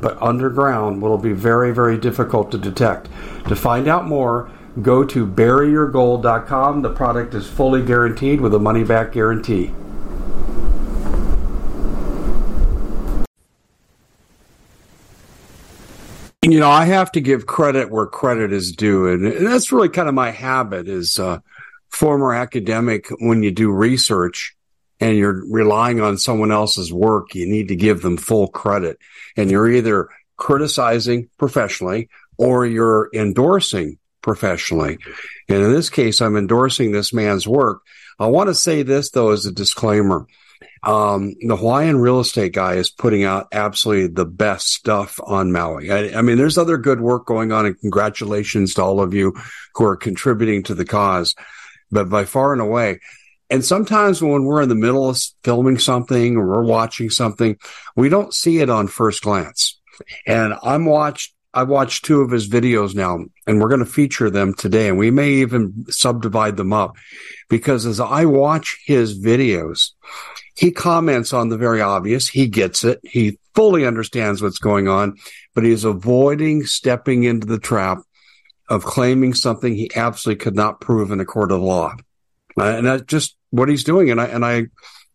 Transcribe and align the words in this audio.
but 0.00 0.20
underground 0.20 1.00
will 1.00 1.18
be 1.18 1.32
very, 1.32 1.72
very 1.72 1.98
difficult 1.98 2.50
to 2.52 2.58
detect. 2.58 3.08
To 3.48 3.56
find 3.56 3.88
out 3.88 4.06
more, 4.06 4.50
go 4.82 5.04
to 5.04 5.26
buryyourgold.com. 5.26 6.82
The 6.82 6.92
product 6.92 7.34
is 7.34 7.48
fully 7.48 7.82
guaranteed 7.82 8.40
with 8.40 8.54
a 8.54 8.58
money 8.58 8.84
back 8.84 9.12
guarantee. 9.12 9.72
You 16.42 16.60
know, 16.60 16.70
I 16.70 16.84
have 16.84 17.10
to 17.12 17.20
give 17.20 17.46
credit 17.46 17.90
where 17.90 18.06
credit 18.06 18.52
is 18.52 18.70
due, 18.70 19.08
and 19.08 19.46
that's 19.46 19.72
really 19.72 19.88
kind 19.88 20.08
of 20.08 20.14
my 20.14 20.30
habit. 20.30 20.86
Is 20.86 21.18
uh, 21.18 21.40
former 21.90 22.34
academic 22.34 23.08
when 23.18 23.42
you 23.42 23.50
do 23.50 23.70
research, 23.72 24.55
and 25.00 25.16
you're 25.16 25.44
relying 25.48 26.00
on 26.00 26.18
someone 26.18 26.52
else's 26.52 26.92
work, 26.92 27.34
you 27.34 27.46
need 27.46 27.68
to 27.68 27.76
give 27.76 28.02
them 28.02 28.16
full 28.16 28.48
credit. 28.48 28.98
And 29.36 29.50
you're 29.50 29.70
either 29.70 30.08
criticizing 30.36 31.28
professionally 31.38 32.08
or 32.38 32.66
you're 32.66 33.10
endorsing 33.12 33.98
professionally. 34.22 34.98
And 35.48 35.58
in 35.62 35.72
this 35.72 35.90
case, 35.90 36.20
I'm 36.20 36.36
endorsing 36.36 36.92
this 36.92 37.12
man's 37.12 37.46
work. 37.46 37.82
I 38.18 38.26
want 38.26 38.48
to 38.48 38.54
say 38.54 38.82
this 38.82 39.10
though 39.10 39.30
as 39.30 39.46
a 39.46 39.52
disclaimer. 39.52 40.26
Um, 40.82 41.34
the 41.40 41.56
Hawaiian 41.56 41.98
real 41.98 42.20
estate 42.20 42.52
guy 42.52 42.74
is 42.74 42.90
putting 42.90 43.24
out 43.24 43.48
absolutely 43.52 44.08
the 44.08 44.24
best 44.24 44.68
stuff 44.68 45.18
on 45.24 45.52
Maui. 45.52 45.90
I, 45.90 46.18
I, 46.18 46.22
mean, 46.22 46.38
there's 46.38 46.58
other 46.58 46.78
good 46.78 47.00
work 47.00 47.26
going 47.26 47.50
on 47.50 47.66
and 47.66 47.78
congratulations 47.80 48.74
to 48.74 48.82
all 48.82 49.00
of 49.00 49.12
you 49.12 49.34
who 49.74 49.84
are 49.84 49.96
contributing 49.96 50.62
to 50.64 50.74
the 50.74 50.84
cause. 50.84 51.34
But 51.90 52.08
by 52.08 52.24
far 52.24 52.52
and 52.52 52.62
away, 52.62 53.00
and 53.50 53.64
sometimes 53.64 54.20
when 54.20 54.44
we're 54.44 54.62
in 54.62 54.68
the 54.68 54.74
middle 54.74 55.08
of 55.08 55.18
filming 55.44 55.78
something 55.78 56.36
or 56.36 56.46
we're 56.46 56.64
watching 56.64 57.10
something, 57.10 57.56
we 57.94 58.08
don't 58.08 58.34
see 58.34 58.58
it 58.58 58.70
on 58.70 58.88
first 58.88 59.22
glance. 59.22 59.80
And 60.26 60.54
I'm 60.62 60.84
watched, 60.84 61.34
I 61.54 61.62
watched 61.62 62.04
two 62.04 62.20
of 62.20 62.30
his 62.30 62.48
videos 62.48 62.94
now 62.94 63.24
and 63.46 63.60
we're 63.60 63.68
going 63.68 63.84
to 63.84 63.86
feature 63.86 64.30
them 64.30 64.52
today 64.52 64.88
and 64.88 64.98
we 64.98 65.10
may 65.10 65.30
even 65.30 65.86
subdivide 65.88 66.56
them 66.56 66.72
up 66.72 66.96
because 67.48 67.86
as 67.86 68.00
I 68.00 68.24
watch 68.24 68.78
his 68.84 69.18
videos, 69.18 69.92
he 70.56 70.70
comments 70.70 71.32
on 71.32 71.48
the 71.48 71.56
very 71.56 71.80
obvious. 71.80 72.28
He 72.28 72.48
gets 72.48 72.82
it. 72.82 73.00
He 73.04 73.38
fully 73.54 73.86
understands 73.86 74.42
what's 74.42 74.58
going 74.58 74.88
on, 74.88 75.16
but 75.54 75.64
he 75.64 75.70
is 75.70 75.84
avoiding 75.84 76.64
stepping 76.64 77.24
into 77.24 77.46
the 77.46 77.58
trap 77.58 77.98
of 78.68 78.84
claiming 78.84 79.32
something 79.32 79.74
he 79.74 79.90
absolutely 79.94 80.42
could 80.42 80.56
not 80.56 80.80
prove 80.80 81.12
in 81.12 81.20
a 81.20 81.24
court 81.24 81.52
of 81.52 81.60
law. 81.60 81.94
Uh, 82.58 82.64
and 82.64 82.86
that's 82.86 83.02
just 83.02 83.36
what 83.50 83.68
he's 83.68 83.84
doing. 83.84 84.10
And 84.10 84.20
I, 84.20 84.26
and 84.26 84.44
I 84.44 84.66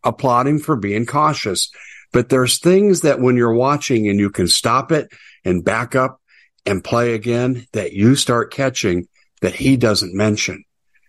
applaud 0.03 0.47
him 0.47 0.59
for 0.59 0.75
being 0.75 1.05
cautious. 1.05 1.71
But 2.11 2.29
there's 2.29 2.59
things 2.59 3.01
that 3.01 3.19
when 3.19 3.37
you're 3.37 3.53
watching 3.53 4.07
and 4.09 4.19
you 4.19 4.29
can 4.29 4.47
stop 4.47 4.91
it 4.91 5.09
and 5.45 5.63
back 5.63 5.95
up 5.95 6.19
and 6.65 6.83
play 6.83 7.13
again 7.13 7.65
that 7.71 7.93
you 7.93 8.15
start 8.15 8.53
catching 8.53 9.07
that 9.41 9.55
he 9.55 9.77
doesn't 9.77 10.13
mention. 10.13 10.63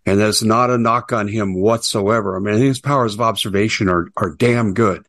And 0.06 0.18
that's 0.18 0.42
not 0.42 0.70
a 0.70 0.78
knock 0.78 1.12
on 1.12 1.28
him 1.28 1.54
whatsoever. 1.54 2.36
I 2.36 2.40
mean, 2.40 2.60
his 2.60 2.80
powers 2.80 3.14
of 3.14 3.20
observation 3.20 3.88
are, 3.88 4.08
are 4.16 4.34
damn 4.34 4.74
good, 4.74 5.06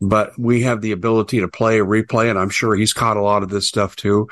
but 0.00 0.38
we 0.38 0.62
have 0.62 0.80
the 0.80 0.92
ability 0.92 1.40
to 1.40 1.48
play, 1.48 1.80
a 1.80 1.84
replay, 1.84 2.30
and 2.30 2.38
I'm 2.38 2.50
sure 2.50 2.74
he's 2.74 2.92
caught 2.92 3.16
a 3.16 3.22
lot 3.22 3.42
of 3.42 3.48
this 3.48 3.66
stuff 3.66 3.96
too. 3.96 4.28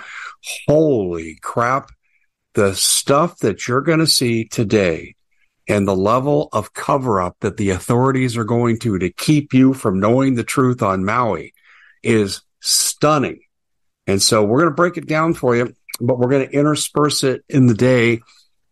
Holy 0.67 1.39
crap. 1.43 1.91
The 2.55 2.75
stuff 2.75 3.39
that 3.39 3.67
you're 3.67 3.83
going 3.83 3.99
to 3.99 4.07
see 4.07 4.45
today 4.45 5.15
and 5.69 5.87
the 5.87 5.97
level 5.97 6.49
of 6.53 6.73
cover 6.73 7.21
up 7.21 7.37
that 7.41 7.59
the 7.59 7.71
authorities 7.71 8.37
are 8.37 8.45
going 8.45 8.79
to 8.81 8.99
to 8.99 9.11
keep 9.11 9.53
you 9.53 9.75
from 9.75 10.01
knowing 10.01 10.35
the 10.35 10.45
truth 10.45 10.83
on 10.83 11.05
Maui 11.05 11.53
is 12.03 12.41
stunning. 12.61 13.41
And 14.07 14.23
so 14.23 14.43
we're 14.43 14.61
going 14.61 14.71
to 14.71 14.75
break 14.75 14.97
it 14.97 15.07
down 15.07 15.35
for 15.35 15.55
you, 15.55 15.75
but 16.01 16.19
we're 16.19 16.31
going 16.31 16.49
to 16.49 16.55
intersperse 16.55 17.23
it 17.23 17.45
in 17.49 17.67
the 17.67 17.75
day 17.75 18.21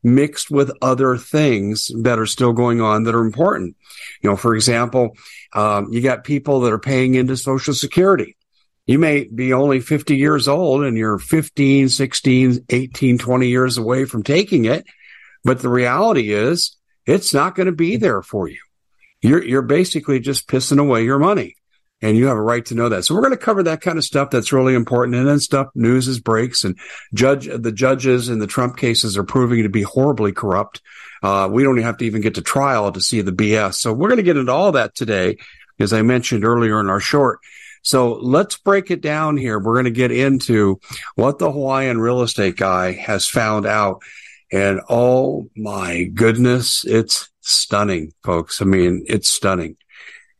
mixed 0.02 0.50
with 0.50 0.70
other 0.80 1.16
things 1.16 1.90
that 2.02 2.18
are 2.18 2.26
still 2.26 2.52
going 2.52 2.80
on 2.80 3.04
that 3.04 3.14
are 3.14 3.24
important. 3.24 3.76
You 4.22 4.30
know, 4.30 4.36
for 4.36 4.54
example, 4.54 5.16
um, 5.52 5.92
you 5.92 6.00
got 6.00 6.24
people 6.24 6.60
that 6.60 6.72
are 6.72 6.78
paying 6.78 7.14
into 7.14 7.36
social 7.36 7.74
security. 7.74 8.36
You 8.86 9.00
may 9.00 9.24
be 9.24 9.52
only 9.52 9.80
50 9.80 10.16
years 10.16 10.46
old 10.46 10.84
and 10.84 10.96
you're 10.96 11.18
15, 11.18 11.88
16, 11.88 12.66
18, 12.70 13.18
20 13.18 13.48
years 13.48 13.78
away 13.78 14.04
from 14.04 14.22
taking 14.22 14.64
it. 14.64 14.86
But 15.42 15.60
the 15.60 15.68
reality 15.68 16.32
is 16.32 16.76
it's 17.06 17.32
not 17.32 17.54
going 17.54 17.66
to 17.66 17.72
be 17.72 17.96
there 17.96 18.22
for 18.22 18.48
you. 18.48 18.60
You're, 19.22 19.42
you're 19.42 19.62
basically 19.62 20.20
just 20.20 20.48
pissing 20.48 20.78
away 20.78 21.04
your 21.04 21.18
money 21.18 21.56
and 22.02 22.16
you 22.16 22.26
have 22.26 22.36
a 22.36 22.42
right 22.42 22.64
to 22.66 22.74
know 22.74 22.88
that. 22.88 23.04
So 23.04 23.14
we're 23.14 23.22
going 23.22 23.32
to 23.32 23.38
cover 23.38 23.62
that 23.62 23.80
kind 23.80 23.96
of 23.96 24.04
stuff 24.04 24.30
that's 24.30 24.52
really 24.52 24.74
important. 24.74 25.16
And 25.16 25.26
then 25.26 25.40
stuff 25.40 25.68
news 25.74 26.08
is 26.08 26.20
breaks 26.20 26.64
and 26.64 26.78
judge, 27.14 27.46
the 27.46 27.72
judges 27.72 28.28
in 28.28 28.38
the 28.38 28.46
Trump 28.46 28.76
cases 28.76 29.16
are 29.16 29.24
proving 29.24 29.62
to 29.62 29.68
be 29.68 29.82
horribly 29.82 30.32
corrupt. 30.32 30.82
Uh, 31.22 31.48
we 31.50 31.62
don't 31.62 31.78
have 31.78 31.96
to 31.98 32.04
even 32.04 32.20
get 32.20 32.34
to 32.34 32.42
trial 32.42 32.92
to 32.92 33.00
see 33.00 33.22
the 33.22 33.32
BS. 33.32 33.74
So 33.74 33.92
we're 33.92 34.08
going 34.08 34.18
to 34.18 34.22
get 34.22 34.36
into 34.36 34.52
all 34.52 34.72
that 34.72 34.94
today, 34.94 35.38
as 35.78 35.92
I 35.92 36.02
mentioned 36.02 36.44
earlier 36.44 36.78
in 36.80 36.90
our 36.90 37.00
short. 37.00 37.40
So 37.82 38.14
let's 38.14 38.58
break 38.58 38.90
it 38.90 39.00
down 39.00 39.36
here. 39.36 39.58
We're 39.58 39.74
going 39.74 39.84
to 39.84 39.90
get 39.90 40.10
into 40.10 40.80
what 41.14 41.38
the 41.38 41.50
Hawaiian 41.50 42.00
real 42.00 42.22
estate 42.22 42.56
guy 42.56 42.92
has 42.92 43.28
found 43.28 43.64
out 43.64 44.02
and 44.52 44.80
oh 44.88 45.50
my 45.56 46.04
goodness, 46.04 46.84
it's 46.84 47.28
stunning, 47.40 48.12
folks. 48.22 48.60
I 48.60 48.64
mean, 48.64 49.04
it's 49.08 49.28
stunning. 49.28 49.76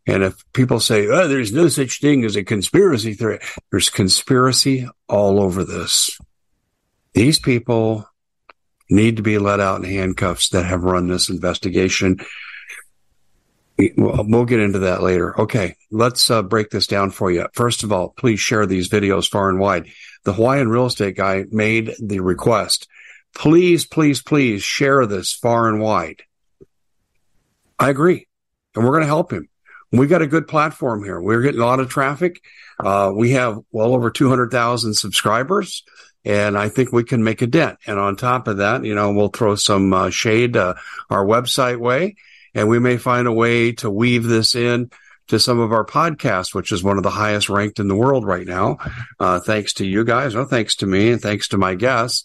And 0.06 0.22
if 0.22 0.44
people 0.52 0.78
say, 0.78 1.08
oh, 1.08 1.26
there's 1.26 1.52
no 1.52 1.68
such 1.68 2.00
thing 2.00 2.24
as 2.24 2.36
a 2.36 2.44
conspiracy 2.44 3.14
theory, 3.14 3.40
there's 3.70 3.90
conspiracy 3.90 4.88
all 5.08 5.40
over 5.40 5.64
this. 5.64 6.18
These 7.12 7.40
people 7.40 8.08
need 8.88 9.16
to 9.16 9.22
be 9.22 9.38
let 9.38 9.58
out 9.58 9.82
in 9.82 9.90
handcuffs 9.90 10.50
that 10.50 10.64
have 10.64 10.84
run 10.84 11.08
this 11.08 11.28
investigation. 11.28 12.18
We'll 13.78 14.44
get 14.44 14.60
into 14.60 14.78
that 14.80 15.02
later. 15.02 15.38
Okay, 15.40 15.74
let's 15.90 16.30
uh, 16.30 16.42
break 16.42 16.70
this 16.70 16.86
down 16.86 17.10
for 17.10 17.30
you. 17.30 17.46
First 17.52 17.82
of 17.82 17.92
all, 17.92 18.10
please 18.10 18.38
share 18.38 18.64
these 18.64 18.88
videos 18.88 19.28
far 19.28 19.48
and 19.48 19.58
wide. 19.58 19.88
The 20.24 20.32
Hawaiian 20.32 20.68
real 20.68 20.86
estate 20.86 21.16
guy 21.16 21.44
made 21.50 21.94
the 22.00 22.20
request 22.20 22.88
Please, 23.34 23.87
please, 23.87 24.22
please 24.22 24.62
share 24.62 25.04
this 25.06 25.32
far 25.32 25.69
and 25.69 25.81
wide. 25.81 26.22
I 27.78 27.91
agree. 27.91 28.26
And 28.75 28.84
we're 28.84 28.92
going 28.92 29.03
to 29.03 29.06
help 29.06 29.32
him. 29.32 29.48
We 29.92 30.06
got 30.06 30.22
a 30.22 30.26
good 30.26 30.48
platform 30.48 31.04
here. 31.04 31.21
We're 31.21 31.42
getting 31.42 31.60
a 31.60 31.65
lot 31.65 31.80
of 31.80 31.89
traffic. 31.89 32.42
Uh, 32.78 33.12
we 33.15 33.33
have 33.33 33.59
well 33.71 33.95
over 33.95 34.10
200,000 34.10 34.95
subscribers 34.95 35.84
and 36.27 36.59
I 36.59 36.68
think 36.68 36.92
we 36.92 37.04
can 37.04 37.22
make 37.22 37.41
a 37.41 37.47
dent. 37.47 37.78
And 37.86 38.00
on 38.00 38.16
top 38.16 38.48
of 38.48 38.56
that, 38.56 38.84
you 38.84 38.97
know, 38.97 39.12
we'll 39.12 39.28
throw 39.28 39.54
some 39.54 39.92
uh, 39.92 40.10
shade 40.10 40.56
uh, 40.56 40.74
our 41.09 41.24
website 41.24 41.78
way, 41.78 42.16
and 42.53 42.68
we 42.68 42.80
may 42.80 42.97
find 42.97 43.28
a 43.28 43.33
way 43.33 43.72
to 43.74 43.89
weave 43.89 44.24
this 44.24 44.56
in 44.56 44.91
to 45.28 45.39
some 45.39 45.60
of 45.60 45.72
our 45.72 45.84
podcasts, 45.84 46.53
which 46.53 46.72
is 46.72 46.83
one 46.83 46.97
of 46.97 47.04
the 47.04 47.10
highest 47.10 47.48
ranked 47.48 47.78
in 47.78 47.86
the 47.86 47.95
world 47.95 48.27
right 48.27 48.47
now. 48.47 48.78
Uh, 49.21 49.39
thanks 49.39 49.74
to 49.74 49.86
you 49.86 50.04
guys, 50.04 50.34
no 50.34 50.45
thanks 50.45 50.74
to 50.77 50.86
me, 50.86 51.12
and 51.12 51.22
thanks 51.22 51.47
to 51.48 51.59
my 51.59 51.77
guests. 51.77 52.24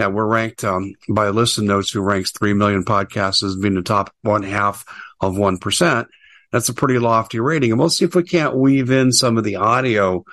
Yeah, 0.00 0.06
we're 0.06 0.24
ranked 0.24 0.64
um, 0.64 0.94
by 1.10 1.28
Listen 1.28 1.66
Notes, 1.66 1.90
who 1.90 2.00
ranks 2.00 2.30
3 2.30 2.54
million 2.54 2.86
podcasts 2.86 3.42
as 3.42 3.54
being 3.54 3.74
the 3.74 3.82
top 3.82 4.10
one 4.22 4.42
half 4.42 4.86
of 5.20 5.34
1%. 5.34 6.06
That's 6.50 6.70
a 6.70 6.74
pretty 6.74 6.98
lofty 6.98 7.38
rating. 7.38 7.70
And 7.70 7.78
we'll 7.78 7.90
see 7.90 8.06
if 8.06 8.14
we 8.14 8.22
can't 8.22 8.56
weave 8.56 8.90
in 8.90 9.12
some 9.12 9.36
of 9.36 9.44
the 9.44 9.56
audio 9.56 10.24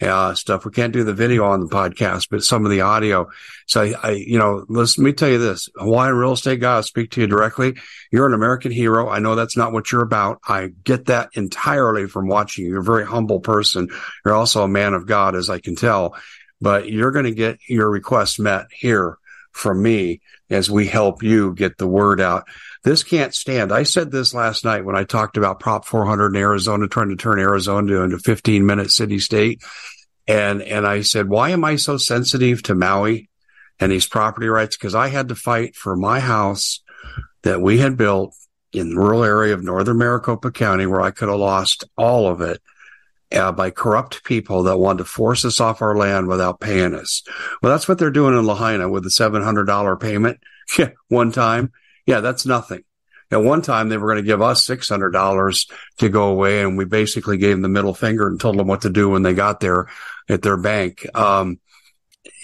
uh, 0.00 0.34
stuff. 0.34 0.64
We 0.64 0.70
can't 0.70 0.92
do 0.92 1.02
the 1.02 1.12
video 1.12 1.44
on 1.44 1.58
the 1.58 1.66
podcast, 1.66 2.28
but 2.30 2.44
some 2.44 2.64
of 2.64 2.70
the 2.70 2.82
audio. 2.82 3.26
So 3.66 3.82
I, 3.82 3.94
I 4.00 4.10
you 4.12 4.38
know, 4.38 4.64
let 4.68 4.96
me 4.96 5.12
tell 5.12 5.28
you 5.28 5.38
this, 5.38 5.68
Hawaiian 5.74 6.14
real 6.14 6.34
estate 6.34 6.60
guy, 6.60 6.76
I'll 6.76 6.84
speak 6.84 7.10
to 7.12 7.20
you 7.20 7.26
directly. 7.26 7.74
You're 8.12 8.28
an 8.28 8.34
American 8.34 8.70
hero. 8.70 9.08
I 9.08 9.18
know 9.18 9.34
that's 9.34 9.56
not 9.56 9.72
what 9.72 9.90
you're 9.90 10.04
about. 10.04 10.38
I 10.46 10.68
get 10.84 11.06
that 11.06 11.30
entirely 11.34 12.06
from 12.06 12.28
watching 12.28 12.64
you. 12.64 12.70
You're 12.70 12.80
a 12.80 12.84
very 12.84 13.04
humble 13.04 13.40
person. 13.40 13.88
You're 14.24 14.36
also 14.36 14.62
a 14.62 14.68
man 14.68 14.94
of 14.94 15.08
God, 15.08 15.34
as 15.34 15.50
I 15.50 15.58
can 15.58 15.74
tell, 15.74 16.14
but 16.60 16.88
you're 16.88 17.10
going 17.10 17.26
to 17.26 17.34
get 17.34 17.58
your 17.68 17.90
request 17.90 18.40
met 18.40 18.66
here 18.72 19.18
from 19.52 19.82
me 19.82 20.20
as 20.50 20.70
we 20.70 20.86
help 20.86 21.22
you 21.22 21.54
get 21.54 21.78
the 21.78 21.86
word 21.86 22.20
out. 22.20 22.46
This 22.84 23.02
can't 23.02 23.34
stand. 23.34 23.72
I 23.72 23.82
said 23.82 24.10
this 24.10 24.34
last 24.34 24.64
night 24.64 24.84
when 24.84 24.94
I 24.94 25.04
talked 25.04 25.36
about 25.36 25.60
Prop 25.60 25.84
400 25.86 26.28
in 26.28 26.36
Arizona, 26.36 26.86
trying 26.86 27.08
to 27.08 27.16
turn 27.16 27.38
Arizona 27.38 28.02
into 28.02 28.16
a 28.16 28.20
15 28.20 28.64
minute 28.64 28.90
city 28.90 29.18
state. 29.18 29.62
And, 30.28 30.62
and 30.62 30.86
I 30.86 31.02
said, 31.02 31.28
why 31.28 31.50
am 31.50 31.64
I 31.64 31.76
so 31.76 31.96
sensitive 31.96 32.62
to 32.64 32.74
Maui 32.74 33.28
and 33.80 33.90
these 33.90 34.06
property 34.06 34.48
rights? 34.48 34.76
Cause 34.76 34.94
I 34.94 35.08
had 35.08 35.28
to 35.28 35.34
fight 35.34 35.74
for 35.74 35.96
my 35.96 36.20
house 36.20 36.82
that 37.42 37.60
we 37.60 37.78
had 37.78 37.96
built 37.96 38.34
in 38.72 38.90
the 38.90 38.96
rural 38.96 39.24
area 39.24 39.54
of 39.54 39.62
northern 39.62 39.98
Maricopa 39.98 40.50
County 40.50 40.86
where 40.86 41.00
I 41.00 41.12
could 41.12 41.28
have 41.28 41.38
lost 41.38 41.84
all 41.96 42.28
of 42.28 42.40
it 42.40 42.60
uh, 43.32 43.52
by 43.52 43.70
corrupt 43.70 44.24
people 44.24 44.64
that 44.64 44.78
want 44.78 44.98
to 44.98 45.04
force 45.04 45.44
us 45.44 45.60
off 45.60 45.82
our 45.82 45.96
land 45.96 46.28
without 46.28 46.60
paying 46.60 46.94
us. 46.94 47.22
Well, 47.62 47.72
that's 47.72 47.88
what 47.88 47.98
they're 47.98 48.10
doing 48.10 48.36
in 48.36 48.46
Lahaina 48.46 48.88
with 48.88 49.02
the 49.02 49.10
$700 49.10 50.00
payment 50.00 50.40
one 51.08 51.32
time. 51.32 51.72
Yeah, 52.06 52.20
that's 52.20 52.46
nothing. 52.46 52.84
At 53.32 53.42
one 53.42 53.60
time, 53.60 53.88
they 53.88 53.96
were 53.96 54.08
going 54.12 54.22
to 54.22 54.26
give 54.26 54.40
us 54.40 54.66
$600 54.66 55.70
to 55.98 56.08
go 56.08 56.28
away. 56.28 56.62
And 56.62 56.78
we 56.78 56.84
basically 56.84 57.38
gave 57.38 57.56
them 57.56 57.62
the 57.62 57.68
middle 57.68 57.94
finger 57.94 58.28
and 58.28 58.40
told 58.40 58.56
them 58.56 58.68
what 58.68 58.82
to 58.82 58.90
do 58.90 59.10
when 59.10 59.22
they 59.22 59.34
got 59.34 59.58
there 59.58 59.88
at 60.28 60.42
their 60.42 60.56
bank. 60.56 61.04
Um, 61.14 61.58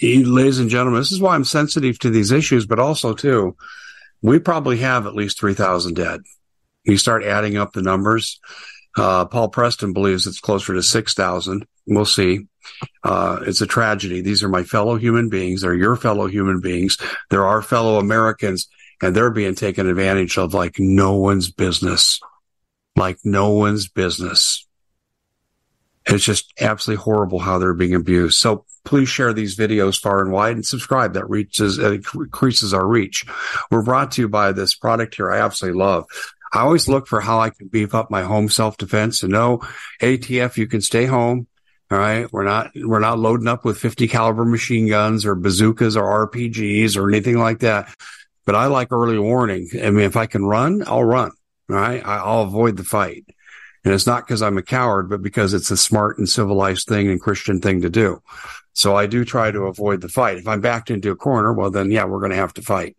ladies 0.01 0.59
and 0.59 0.69
gentlemen, 0.69 0.99
this 0.99 1.13
is 1.13 1.21
why 1.21 1.35
I'm 1.35 1.45
sensitive 1.45 1.99
to 1.99 2.09
these 2.09 2.31
issues, 2.31 2.65
but 2.65 2.79
also 2.79 3.13
too, 3.13 3.55
we 4.21 4.39
probably 4.39 4.77
have 4.77 5.07
at 5.07 5.15
least 5.15 5.39
3,000 5.39 5.93
dead. 5.93 6.21
You 6.83 6.97
start 6.97 7.23
adding 7.23 7.55
up 7.55 7.71
the 7.71 7.81
numbers. 7.81 8.41
Uh, 8.95 9.25
Paul 9.25 9.49
Preston 9.49 9.93
believes 9.93 10.27
it's 10.27 10.39
closer 10.39 10.73
to 10.73 10.83
6,000. 10.83 11.65
We'll 11.87 12.05
see. 12.05 12.47
Uh, 13.03 13.39
it's 13.45 13.61
a 13.61 13.67
tragedy. 13.67 14.21
These 14.21 14.43
are 14.43 14.49
my 14.49 14.63
fellow 14.63 14.95
human 14.95 15.29
beings. 15.29 15.61
They're 15.61 15.73
your 15.73 15.95
fellow 15.95 16.27
human 16.27 16.61
beings. 16.61 16.97
They're 17.29 17.45
our 17.45 17.61
fellow 17.61 17.97
Americans 17.97 18.67
and 19.01 19.15
they're 19.15 19.31
being 19.31 19.55
taken 19.55 19.87
advantage 19.87 20.37
of 20.37 20.53
like 20.53 20.79
no 20.79 21.17
one's 21.17 21.51
business. 21.51 22.19
Like 22.95 23.17
no 23.23 23.49
one's 23.49 23.89
business. 23.89 24.67
It's 26.05 26.23
just 26.23 26.53
absolutely 26.59 27.03
horrible 27.03 27.39
how 27.39 27.57
they're 27.57 27.73
being 27.73 27.95
abused. 27.95 28.37
So 28.37 28.65
please 28.85 29.09
share 29.09 29.33
these 29.33 29.57
videos 29.57 29.99
far 29.99 30.21
and 30.21 30.31
wide 30.31 30.55
and 30.55 30.65
subscribe. 30.65 31.13
That 31.13 31.29
reaches, 31.29 31.79
increases 31.79 32.73
our 32.73 32.85
reach. 32.85 33.25
We're 33.71 33.81
brought 33.81 34.11
to 34.13 34.21
you 34.21 34.29
by 34.29 34.51
this 34.51 34.75
product 34.75 35.15
here 35.15 35.31
I 35.31 35.39
absolutely 35.39 35.79
love. 35.79 36.05
I 36.53 36.61
always 36.61 36.87
look 36.87 37.07
for 37.07 37.19
how 37.19 37.39
I 37.39 37.49
can 37.49 37.67
beef 37.67 37.95
up 37.95 38.11
my 38.11 38.21
home 38.21 38.47
self 38.47 38.77
defense 38.77 39.23
and 39.23 39.31
no 39.31 39.59
ATF, 40.01 40.57
you 40.57 40.67
can 40.67 40.81
stay 40.81 41.05
home. 41.05 41.47
All 41.91 41.97
right. 41.97 42.31
We're 42.31 42.43
not, 42.43 42.71
we're 42.75 42.99
not 42.99 43.19
loading 43.19 43.47
up 43.47 43.65
with 43.65 43.77
50 43.77 44.07
caliber 44.07 44.45
machine 44.45 44.87
guns 44.87 45.25
or 45.25 45.35
bazookas 45.35 45.95
or 45.95 46.27
RPGs 46.27 46.97
or 46.97 47.09
anything 47.09 47.37
like 47.37 47.59
that. 47.59 47.93
But 48.45 48.55
I 48.55 48.67
like 48.67 48.91
early 48.91 49.19
warning. 49.19 49.69
I 49.75 49.89
mean, 49.89 50.05
if 50.05 50.17
I 50.17 50.25
can 50.25 50.45
run, 50.45 50.83
I'll 50.85 51.03
run. 51.03 51.31
All 51.69 51.75
right. 51.75 52.01
I'll 52.05 52.43
avoid 52.43 52.77
the 52.77 52.83
fight. 52.83 53.25
And 53.83 53.93
it's 53.93 54.07
not 54.07 54.25
because 54.25 54.41
I'm 54.41 54.57
a 54.57 54.63
coward, 54.63 55.09
but 55.09 55.21
because 55.21 55.53
it's 55.53 55.71
a 55.71 55.77
smart 55.77 56.17
and 56.17 56.27
civilized 56.27 56.87
thing 56.87 57.09
and 57.09 57.19
Christian 57.19 57.59
thing 57.59 57.81
to 57.81 57.89
do. 57.89 58.21
So 58.73 58.95
I 58.95 59.05
do 59.05 59.23
try 59.23 59.51
to 59.51 59.63
avoid 59.63 60.01
the 60.01 60.09
fight. 60.09 60.37
If 60.37 60.47
I'm 60.47 60.61
backed 60.61 60.89
into 60.89 61.11
a 61.11 61.15
corner, 61.15 61.53
well, 61.53 61.69
then 61.69 61.91
yeah, 61.91 62.05
we're 62.05 62.19
going 62.19 62.31
to 62.31 62.37
have 62.37 62.53
to 62.55 62.61
fight. 62.61 62.95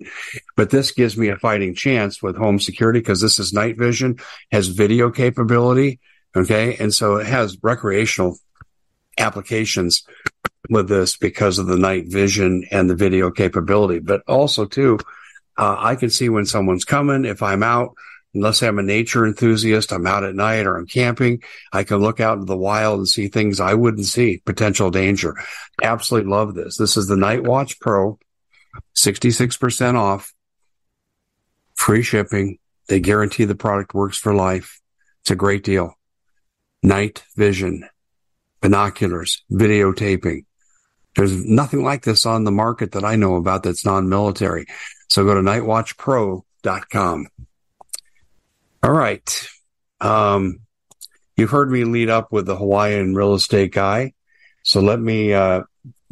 But 0.57 0.71
this 0.71 0.93
gives 0.93 1.17
me 1.17 1.29
a 1.29 1.37
fighting 1.37 1.75
chance 1.75 2.23
with 2.23 2.37
home 2.37 2.61
security 2.61 3.01
because 3.01 3.21
this 3.21 3.39
is 3.39 3.53
night 3.53 3.77
vision, 3.77 4.19
has 4.53 4.69
video 4.69 5.11
capability. 5.11 6.01
Okay. 6.37 6.77
And 6.77 6.95
so 6.95 7.17
it 7.17 7.27
has 7.27 7.59
recreational 7.63 8.39
applications 9.19 10.05
with 10.69 10.89
this 10.89 11.17
because 11.17 11.59
of 11.59 11.67
the 11.67 11.77
night 11.77 12.07
vision 12.09 12.65
and 12.71 12.89
the 12.89 12.95
video 12.95 13.31
capability. 13.31 13.99
But 13.99 14.23
also 14.29 14.67
too, 14.67 14.99
uh, 15.57 15.77
I 15.79 15.97
can 15.97 16.11
see 16.11 16.29
when 16.29 16.47
someone's 16.47 16.85
coming. 16.85 17.25
If 17.25 17.43
I'm 17.43 17.63
out, 17.63 17.95
unless 18.35 18.63
I'm 18.63 18.79
a 18.79 18.83
nature 18.83 19.27
enthusiast, 19.27 19.93
I'm 19.93 20.07
out 20.07 20.25
at 20.25 20.35
night 20.35 20.67
or 20.67 20.77
I'm 20.77 20.87
camping, 20.87 21.43
I 21.73 21.85
can 21.85 21.99
look 21.99 22.21
out 22.21 22.35
into 22.35 22.47
the 22.47 22.57
wild 22.57 22.99
and 22.99 23.09
see 23.09 23.29
things 23.29 23.61
I 23.61 23.75
wouldn't 23.75 24.07
see, 24.07 24.43
potential 24.45 24.91
danger. 24.91 25.37
Absolutely 25.83 26.31
love 26.31 26.55
this. 26.55 26.77
This 26.77 26.97
is 26.97 27.07
the 27.07 27.17
Night 27.17 27.45
Watch 27.45 27.79
Pro, 27.81 28.19
66% 28.97 29.95
off, 29.95 30.35
free 31.75 32.03
shipping. 32.03 32.59
They 32.89 33.01
guarantee 33.01 33.45
the 33.45 33.55
product 33.55 33.95
works 33.95 34.19
for 34.19 34.35
life. 34.35 34.81
It's 35.23 35.31
a 35.31 35.37
great 35.37 35.65
deal. 35.65 35.95
Night 36.83 37.25
vision, 37.37 37.89
binoculars, 38.61 39.43
videotaping. 39.51 40.45
There's 41.17 41.45
nothing 41.45 41.83
like 41.85 42.03
this 42.03 42.27
on 42.27 42.45
the 42.45 42.51
market 42.51 42.93
that 42.93 43.05
I 43.05 43.17
know 43.17 43.37
about 43.37 43.63
that's 43.63 43.87
non-military. 43.87 44.67
So 45.09 45.25
go 45.25 45.35
to 45.35 45.41
nightwatchpro.com. 45.41 47.29
All 48.85 48.93
right. 48.93 49.49
Um, 50.03 50.61
you've 51.39 51.49
heard 51.49 51.71
me 51.71 51.85
lead 51.85 52.11
up 52.11 52.31
with 52.31 52.45
the 52.45 52.55
Hawaiian 52.55 53.15
real 53.15 53.33
estate 53.33 53.73
guy. 53.73 54.13
So 54.63 54.83
let 54.83 55.01
me, 55.01 55.33
uh, 55.33 55.63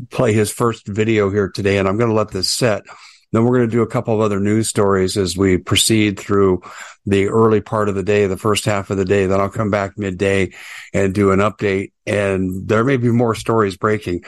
play 0.08 0.32
his 0.32 0.50
first 0.50 0.88
video 0.88 1.28
here 1.28 1.50
today 1.50 1.76
and 1.76 1.86
I'm 1.86 1.98
going 1.98 2.08
to 2.08 2.16
let 2.16 2.30
this 2.30 2.48
set. 2.48 2.84
Then 3.30 3.44
we're 3.44 3.58
going 3.58 3.68
to 3.68 3.76
do 3.76 3.82
a 3.82 3.86
couple 3.86 4.14
of 4.14 4.20
other 4.20 4.40
news 4.40 4.68
stories 4.68 5.18
as 5.18 5.36
we 5.36 5.58
proceed 5.58 6.18
through 6.18 6.62
the 7.04 7.28
early 7.28 7.60
part 7.60 7.90
of 7.90 7.94
the 7.94 8.02
day, 8.02 8.26
the 8.26 8.38
first 8.38 8.64
half 8.64 8.88
of 8.88 8.96
the 8.96 9.04
day. 9.04 9.26
Then 9.26 9.38
I'll 9.38 9.50
come 9.50 9.70
back 9.70 9.98
midday 9.98 10.54
and 10.94 11.14
do 11.14 11.30
an 11.32 11.40
update 11.40 11.92
and 12.06 12.66
there 12.66 12.84
may 12.84 12.96
be 12.96 13.10
more 13.10 13.34
stories 13.34 13.76
breaking. 13.76 14.24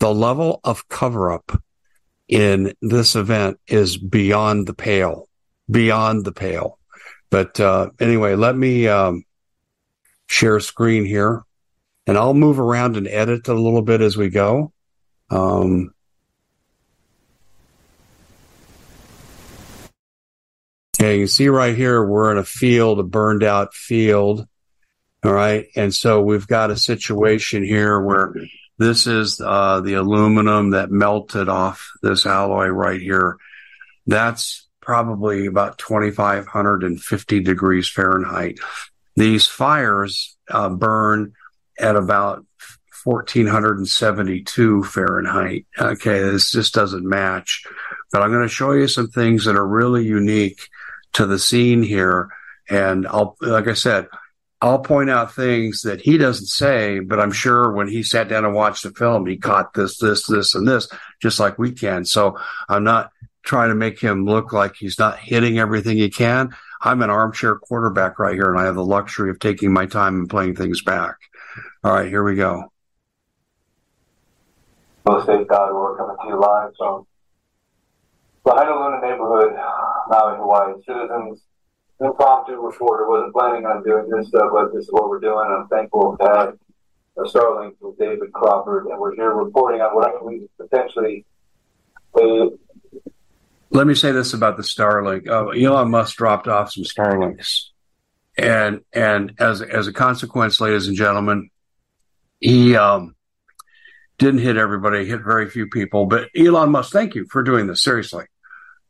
The 0.00 0.12
level 0.12 0.58
of 0.64 0.88
cover 0.88 1.30
up 1.30 1.62
in 2.26 2.74
this 2.82 3.14
event 3.14 3.60
is 3.68 3.96
beyond 3.96 4.66
the 4.66 4.74
pale, 4.74 5.28
beyond 5.70 6.24
the 6.24 6.32
pale. 6.32 6.80
But 7.34 7.58
uh, 7.58 7.90
anyway, 7.98 8.36
let 8.36 8.56
me 8.56 8.86
um, 8.86 9.24
share 10.28 10.60
screen 10.60 11.04
here, 11.04 11.42
and 12.06 12.16
I'll 12.16 12.32
move 12.32 12.60
around 12.60 12.96
and 12.96 13.08
edit 13.08 13.48
a 13.48 13.54
little 13.54 13.82
bit 13.82 14.00
as 14.02 14.16
we 14.16 14.28
go. 14.28 14.72
Um, 15.30 15.92
okay, 20.96 21.18
you 21.18 21.26
see 21.26 21.48
right 21.48 21.74
here, 21.74 22.04
we're 22.04 22.30
in 22.30 22.38
a 22.38 22.44
field, 22.44 23.00
a 23.00 23.02
burned 23.02 23.42
out 23.42 23.74
field. 23.74 24.46
All 25.24 25.32
right, 25.32 25.66
and 25.74 25.92
so 25.92 26.22
we've 26.22 26.46
got 26.46 26.70
a 26.70 26.76
situation 26.76 27.64
here 27.64 28.00
where 28.00 28.32
this 28.78 29.08
is 29.08 29.40
uh, 29.40 29.80
the 29.80 29.94
aluminum 29.94 30.70
that 30.70 30.92
melted 30.92 31.48
off 31.48 31.90
this 32.00 32.26
alloy 32.26 32.68
right 32.68 33.00
here. 33.00 33.38
That's 34.06 34.63
probably 34.84 35.46
about 35.46 35.78
2,550 35.78 37.40
degrees 37.40 37.88
Fahrenheit. 37.88 38.58
These 39.16 39.46
fires 39.46 40.36
uh, 40.50 40.68
burn 40.68 41.32
at 41.78 41.96
about 41.96 42.44
1472 43.04 44.84
Fahrenheit. 44.84 45.66
Okay, 45.78 46.20
this 46.20 46.50
just 46.50 46.74
doesn't 46.74 47.08
match. 47.08 47.64
But 48.12 48.22
I'm 48.22 48.30
going 48.30 48.42
to 48.42 48.48
show 48.48 48.72
you 48.72 48.88
some 48.88 49.08
things 49.08 49.44
that 49.44 49.56
are 49.56 49.66
really 49.66 50.04
unique 50.04 50.68
to 51.14 51.26
the 51.26 51.38
scene 51.38 51.82
here. 51.82 52.30
And 52.68 53.06
I'll, 53.06 53.36
like 53.40 53.68
I 53.68 53.74
said, 53.74 54.08
I'll 54.60 54.78
point 54.78 55.10
out 55.10 55.34
things 55.34 55.82
that 55.82 56.00
he 56.00 56.16
doesn't 56.16 56.46
say, 56.46 57.00
but 57.00 57.20
I'm 57.20 57.32
sure 57.32 57.70
when 57.72 57.86
he 57.86 58.02
sat 58.02 58.28
down 58.28 58.46
and 58.46 58.54
watched 58.54 58.84
the 58.84 58.92
film, 58.92 59.26
he 59.26 59.36
caught 59.36 59.74
this, 59.74 59.98
this, 59.98 60.26
this, 60.26 60.54
and 60.54 60.66
this, 60.66 60.88
just 61.20 61.38
like 61.38 61.58
we 61.58 61.72
can. 61.72 62.06
So 62.06 62.38
I'm 62.68 62.84
not 62.84 63.10
trying 63.44 63.68
to 63.68 63.74
make 63.74 64.00
him 64.00 64.24
look 64.24 64.52
like 64.52 64.74
he's 64.74 64.98
not 64.98 65.18
hitting 65.18 65.58
everything 65.58 65.96
he 65.96 66.10
can. 66.10 66.54
I'm 66.80 67.02
an 67.02 67.10
armchair 67.10 67.56
quarterback 67.56 68.18
right 68.18 68.34
here, 68.34 68.50
and 68.50 68.58
I 68.58 68.64
have 68.64 68.74
the 68.74 68.84
luxury 68.84 69.30
of 69.30 69.38
taking 69.38 69.72
my 69.72 69.86
time 69.86 70.16
and 70.16 70.28
playing 70.28 70.56
things 70.56 70.82
back. 70.82 71.16
All 71.82 71.92
right, 71.92 72.08
here 72.08 72.24
we 72.24 72.34
go. 72.34 72.72
We're 75.06 75.22
coming 75.24 75.46
to 75.46 76.28
you 76.28 76.40
live 76.40 76.72
from 76.78 77.06
the 78.44 78.50
Honolulu 78.52 79.00
neighborhood, 79.02 79.54
Maui, 80.08 80.36
Hawaii. 80.38 80.74
Citizens 80.86 81.42
impromptu 82.00 82.56
report. 82.56 83.08
wasn't 83.08 83.32
planning 83.32 83.66
on 83.66 83.82
doing 83.82 84.08
this, 84.10 84.32
uh, 84.34 84.48
but 84.52 84.72
this 84.72 84.84
is 84.84 84.92
what 84.92 85.08
we're 85.08 85.20
doing. 85.20 85.46
I'm 85.46 85.68
thankful 85.68 86.16
to 86.18 86.24
have 86.26 86.58
a 87.16 87.22
Starlink 87.22 87.74
with 87.80 87.98
David 87.98 88.32
Crawford, 88.32 88.86
and 88.86 88.98
we're 88.98 89.14
here 89.14 89.32
reporting 89.32 89.80
on 89.80 89.94
what 89.94 90.08
I 90.08 90.18
believe 90.18 90.42
is 90.42 90.48
potentially 90.58 91.24
a 92.18 92.48
let 93.74 93.86
me 93.86 93.94
say 93.94 94.12
this 94.12 94.32
about 94.32 94.56
the 94.56 94.62
Starlink. 94.62 95.28
Uh, 95.28 95.48
Elon 95.48 95.90
Musk 95.90 96.16
dropped 96.16 96.48
off 96.48 96.72
some 96.72 96.84
Starlinks, 96.84 97.64
and 98.38 98.80
and 98.92 99.34
as 99.38 99.60
as 99.60 99.88
a 99.88 99.92
consequence, 99.92 100.60
ladies 100.60 100.88
and 100.88 100.96
gentlemen, 100.96 101.50
he 102.40 102.76
um, 102.76 103.14
Didn't 104.18 104.40
hit 104.40 104.56
everybody, 104.56 105.04
hit 105.04 105.22
very 105.22 105.50
few 105.50 105.66
people. 105.66 106.06
But 106.06 106.28
Elon 106.36 106.70
Musk, 106.70 106.92
thank 106.92 107.14
you 107.14 107.26
for 107.26 107.42
doing 107.42 107.66
this. 107.66 107.82
Seriously. 107.82 108.24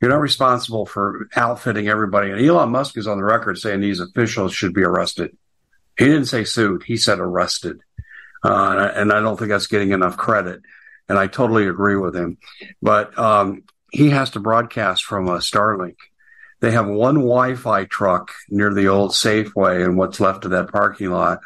You're 0.00 0.10
not 0.10 0.20
responsible 0.20 0.84
for 0.84 1.28
outfitting 1.34 1.88
everybody. 1.88 2.30
And 2.30 2.40
Elon 2.40 2.70
Musk 2.70 2.98
is 2.98 3.06
on 3.06 3.16
the 3.16 3.24
record 3.24 3.56
saying 3.56 3.80
these 3.80 4.00
officials 4.00 4.52
should 4.52 4.74
be 4.74 4.82
arrested. 4.82 5.34
He 5.98 6.04
didn't 6.04 6.26
say 6.26 6.44
sued, 6.44 6.82
he 6.82 6.98
said 6.98 7.20
arrested. 7.20 7.80
Uh, 8.42 8.90
and 8.94 9.12
I 9.12 9.20
don't 9.20 9.38
think 9.38 9.48
that's 9.48 9.68
getting 9.68 9.92
enough 9.92 10.18
credit. 10.18 10.60
And 11.08 11.18
I 11.18 11.26
totally 11.26 11.66
agree 11.68 11.96
with 11.96 12.14
him. 12.14 12.36
But 12.82 13.16
um, 13.18 13.62
he 13.94 14.10
has 14.10 14.30
to 14.30 14.40
broadcast 14.40 15.04
from 15.04 15.28
a 15.28 15.38
Starlink. 15.38 15.96
They 16.58 16.72
have 16.72 16.88
one 16.88 17.14
Wi 17.14 17.54
Fi 17.54 17.84
truck 17.84 18.32
near 18.48 18.74
the 18.74 18.88
old 18.88 19.12
Safeway 19.12 19.84
and 19.84 19.96
what's 19.96 20.18
left 20.18 20.44
of 20.44 20.50
that 20.50 20.72
parking 20.72 21.10
lot. 21.10 21.38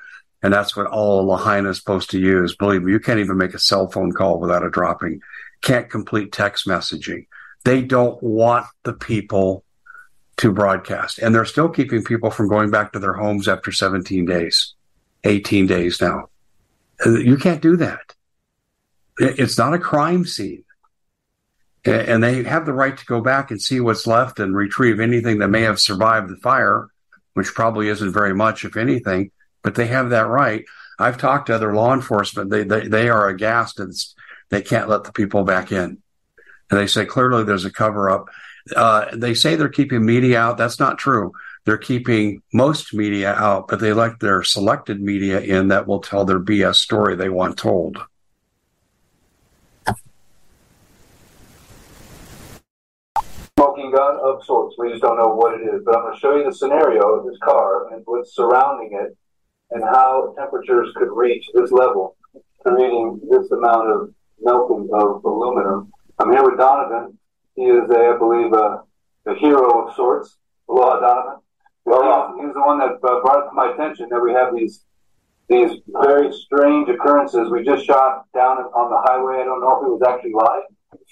And 0.42 0.54
that's 0.54 0.74
what 0.74 0.86
all 0.86 1.26
Lahaina 1.26 1.68
is 1.68 1.76
supposed 1.76 2.10
to 2.10 2.18
use. 2.18 2.56
Believe 2.56 2.84
me, 2.84 2.92
you 2.92 3.00
can't 3.00 3.20
even 3.20 3.36
make 3.36 3.52
a 3.52 3.58
cell 3.58 3.88
phone 3.88 4.12
call 4.12 4.40
without 4.40 4.62
it 4.62 4.72
dropping. 4.72 5.20
Can't 5.60 5.90
complete 5.90 6.32
text 6.32 6.66
messaging. 6.66 7.26
They 7.64 7.82
don't 7.82 8.22
want 8.22 8.64
the 8.82 8.94
people 8.94 9.64
to 10.38 10.50
broadcast. 10.50 11.18
And 11.18 11.34
they're 11.34 11.44
still 11.44 11.68
keeping 11.68 12.02
people 12.02 12.30
from 12.30 12.48
going 12.48 12.70
back 12.70 12.92
to 12.92 12.98
their 12.98 13.12
homes 13.12 13.46
after 13.46 13.72
17 13.72 14.24
days, 14.24 14.74
18 15.24 15.66
days 15.66 16.00
now. 16.00 16.30
You 17.04 17.36
can't 17.36 17.60
do 17.60 17.76
that. 17.76 18.14
It's 19.18 19.58
not 19.58 19.74
a 19.74 19.78
crime 19.78 20.24
scene. 20.24 20.64
And 21.90 22.22
they 22.22 22.42
have 22.44 22.66
the 22.66 22.72
right 22.72 22.96
to 22.96 23.06
go 23.06 23.20
back 23.20 23.50
and 23.50 23.60
see 23.60 23.80
what's 23.80 24.06
left 24.06 24.38
and 24.38 24.54
retrieve 24.54 25.00
anything 25.00 25.38
that 25.38 25.48
may 25.48 25.62
have 25.62 25.80
survived 25.80 26.28
the 26.28 26.36
fire, 26.36 26.88
which 27.34 27.54
probably 27.54 27.88
isn't 27.88 28.12
very 28.12 28.34
much, 28.34 28.64
if 28.64 28.76
anything, 28.76 29.30
but 29.62 29.74
they 29.74 29.86
have 29.86 30.10
that 30.10 30.28
right. 30.28 30.64
I've 30.98 31.18
talked 31.18 31.46
to 31.46 31.54
other 31.54 31.74
law 31.74 31.94
enforcement. 31.94 32.50
They, 32.50 32.64
they, 32.64 32.88
they 32.88 33.08
are 33.08 33.28
aghast 33.28 33.78
and 33.78 33.92
they 34.50 34.62
can't 34.62 34.88
let 34.88 35.04
the 35.04 35.12
people 35.12 35.44
back 35.44 35.70
in. 35.70 36.02
And 36.70 36.80
they 36.80 36.86
say 36.86 37.06
clearly 37.06 37.44
there's 37.44 37.64
a 37.64 37.70
cover 37.70 38.10
up. 38.10 38.28
Uh, 38.74 39.06
they 39.14 39.34
say 39.34 39.56
they're 39.56 39.68
keeping 39.68 40.04
media 40.04 40.40
out. 40.40 40.58
That's 40.58 40.78
not 40.78 40.98
true. 40.98 41.32
They're 41.64 41.78
keeping 41.78 42.42
most 42.52 42.94
media 42.94 43.32
out, 43.32 43.68
but 43.68 43.80
they 43.80 43.92
let 43.92 44.20
their 44.20 44.42
selected 44.42 45.00
media 45.00 45.40
in 45.40 45.68
that 45.68 45.86
will 45.86 46.00
tell 46.00 46.24
their 46.24 46.40
BS 46.40 46.76
story 46.76 47.14
they 47.14 47.28
want 47.28 47.58
told. 47.58 47.98
Smoking 53.58 53.90
gun 53.90 54.20
of 54.22 54.44
sorts. 54.44 54.76
We 54.78 54.90
just 54.90 55.02
don't 55.02 55.18
know 55.18 55.34
what 55.34 55.60
it 55.60 55.64
is. 55.64 55.82
But 55.84 55.96
I'm 55.96 56.02
going 56.02 56.14
to 56.14 56.20
show 56.20 56.36
you 56.36 56.44
the 56.44 56.54
scenario 56.54 57.02
of 57.14 57.26
this 57.26 57.36
car 57.42 57.92
and 57.92 58.02
what's 58.04 58.32
surrounding 58.32 58.90
it 58.92 59.18
and 59.72 59.82
how 59.82 60.32
temperatures 60.38 60.90
could 60.94 61.10
reach 61.10 61.44
this 61.54 61.72
level, 61.72 62.16
creating 62.64 63.20
this 63.28 63.50
amount 63.50 63.90
of 63.90 64.14
melting 64.40 64.88
of 64.94 65.24
aluminum. 65.24 65.90
I'm 66.20 66.30
here 66.30 66.44
with 66.48 66.56
Donovan. 66.56 67.18
He 67.56 67.62
is, 67.62 67.90
a, 67.90 68.14
I 68.14 68.16
believe, 68.16 68.52
a, 68.52 68.84
a 69.26 69.34
hero 69.34 69.88
of 69.88 69.94
sorts. 69.96 70.38
Aloha, 70.70 71.00
Donovan. 71.00 71.40
Well, 71.84 72.34
he's, 72.36 72.46
he's 72.46 72.54
the 72.54 72.60
one 72.60 72.78
that 72.78 72.92
uh, 73.02 73.20
brought 73.22 73.44
it 73.44 73.48
to 73.48 73.54
my 73.54 73.72
attention 73.72 74.08
that 74.10 74.20
we 74.20 74.34
have 74.34 74.54
these 74.54 74.84
these 75.48 75.80
very 76.00 76.32
strange 76.32 76.88
occurrences. 76.90 77.50
We 77.50 77.64
just 77.64 77.84
shot 77.84 78.26
down 78.32 78.58
on 78.58 78.88
the 78.88 79.00
highway. 79.02 79.40
I 79.40 79.44
don't 79.44 79.60
know 79.60 79.80
if 79.80 79.86
it 79.86 79.90
was 79.90 80.02
actually 80.06 80.34
live, 80.34 80.62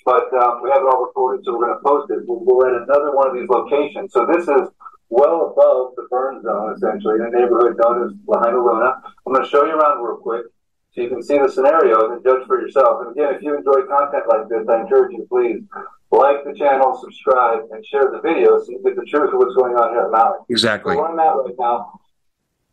but 0.04 0.32
um, 0.34 0.62
we 0.62 0.70
have 0.70 0.82
it 0.82 0.88
all 0.88 1.04
recorded, 1.04 1.44
so 1.44 1.56
we're 1.56 1.66
going 1.66 1.78
to 1.78 1.84
post 1.84 2.10
it. 2.10 2.24
We're 2.26 2.76
in 2.76 2.82
another 2.84 3.14
one 3.14 3.28
of 3.28 3.34
these 3.34 3.48
locations. 3.48 4.12
So 4.12 4.26
this 4.26 4.48
is 4.48 4.70
well 5.08 5.52
above 5.52 5.94
the 5.96 6.06
burn 6.10 6.42
zone, 6.42 6.74
essentially, 6.76 7.16
in 7.16 7.26
a 7.26 7.30
neighborhood 7.30 7.76
known 7.82 8.06
as 8.06 8.12
Lahainaluna. 8.26 9.02
I'm 9.26 9.32
going 9.32 9.44
to 9.44 9.50
show 9.50 9.64
you 9.64 9.72
around 9.72 10.02
real 10.02 10.16
quick 10.16 10.46
so 10.92 11.02
you 11.02 11.08
can 11.08 11.22
see 11.22 11.38
the 11.38 11.48
scenario 11.48 12.08
and 12.08 12.12
then 12.14 12.22
judge 12.24 12.46
for 12.46 12.60
yourself. 12.60 13.02
And 13.04 13.12
again, 13.12 13.34
if 13.34 13.42
you 13.42 13.56
enjoy 13.56 13.84
content 13.86 14.24
like 14.28 14.48
this, 14.48 14.66
I 14.68 14.80
encourage 14.80 15.12
you 15.12 15.18
to 15.18 15.28
please 15.28 15.62
like 16.10 16.44
the 16.44 16.54
channel, 16.54 16.98
subscribe, 17.02 17.68
and 17.70 17.84
share 17.84 18.10
the 18.10 18.20
video 18.22 18.58
so 18.58 18.70
you 18.70 18.80
get 18.82 18.96
the 18.96 19.04
truth 19.04 19.34
of 19.34 19.38
what's 19.38 19.54
going 19.54 19.74
on 19.76 19.90
here 19.90 20.02
at 20.02 20.10
Maui. 20.10 20.38
Exactly. 20.48 20.94
So 20.94 21.02
where 21.02 21.12
I'm 21.12 21.20
at 21.20 21.36
right 21.36 21.54
now, 21.58 22.00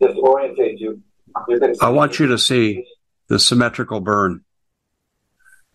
just 0.01 0.15
to 0.15 0.21
orientate 0.21 0.79
you. 0.79 1.01
I 1.81 1.89
want 1.89 2.19
you 2.19 2.27
to 2.27 2.37
see 2.37 2.85
the 3.27 3.39
symmetrical 3.39 3.99
burn. 3.99 4.43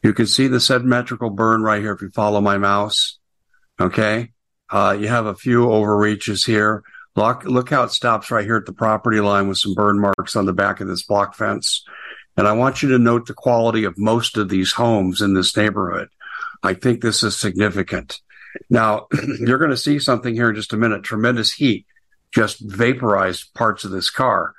You 0.02 0.12
can 0.14 0.26
see 0.26 0.48
the 0.48 0.60
symmetrical 0.60 1.30
burn 1.30 1.62
right 1.62 1.80
here 1.80 1.92
if 1.92 2.02
you 2.02 2.10
follow 2.10 2.40
my 2.40 2.58
mouse. 2.58 3.18
Okay. 3.80 4.32
Uh, 4.70 4.96
you 4.98 5.08
have 5.08 5.26
a 5.26 5.34
few 5.34 5.70
overreaches 5.70 6.44
here. 6.44 6.82
Look, 7.16 7.44
look 7.44 7.70
how 7.70 7.84
it 7.84 7.90
stops 7.90 8.30
right 8.30 8.44
here 8.44 8.56
at 8.56 8.66
the 8.66 8.72
property 8.72 9.20
line 9.20 9.48
with 9.48 9.58
some 9.58 9.74
burn 9.74 10.00
marks 10.00 10.36
on 10.36 10.46
the 10.46 10.52
back 10.52 10.80
of 10.80 10.88
this 10.88 11.02
block 11.02 11.34
fence. 11.34 11.84
And 12.36 12.46
I 12.46 12.52
want 12.52 12.82
you 12.82 12.90
to 12.90 12.98
note 12.98 13.26
the 13.26 13.34
quality 13.34 13.84
of 13.84 13.98
most 13.98 14.36
of 14.36 14.48
these 14.48 14.72
homes 14.72 15.20
in 15.20 15.34
this 15.34 15.56
neighborhood. 15.56 16.08
I 16.62 16.74
think 16.74 17.00
this 17.00 17.22
is 17.22 17.36
significant. 17.36 18.20
Now, 18.70 19.08
you're 19.40 19.58
going 19.58 19.70
to 19.70 19.76
see 19.76 19.98
something 19.98 20.34
here 20.34 20.50
in 20.50 20.54
just 20.54 20.72
a 20.72 20.76
minute. 20.76 21.02
Tremendous 21.02 21.52
heat 21.52 21.86
just 22.32 22.60
vaporized 22.60 23.54
parts 23.54 23.84
of 23.84 23.90
this 23.90 24.10
car, 24.10 24.54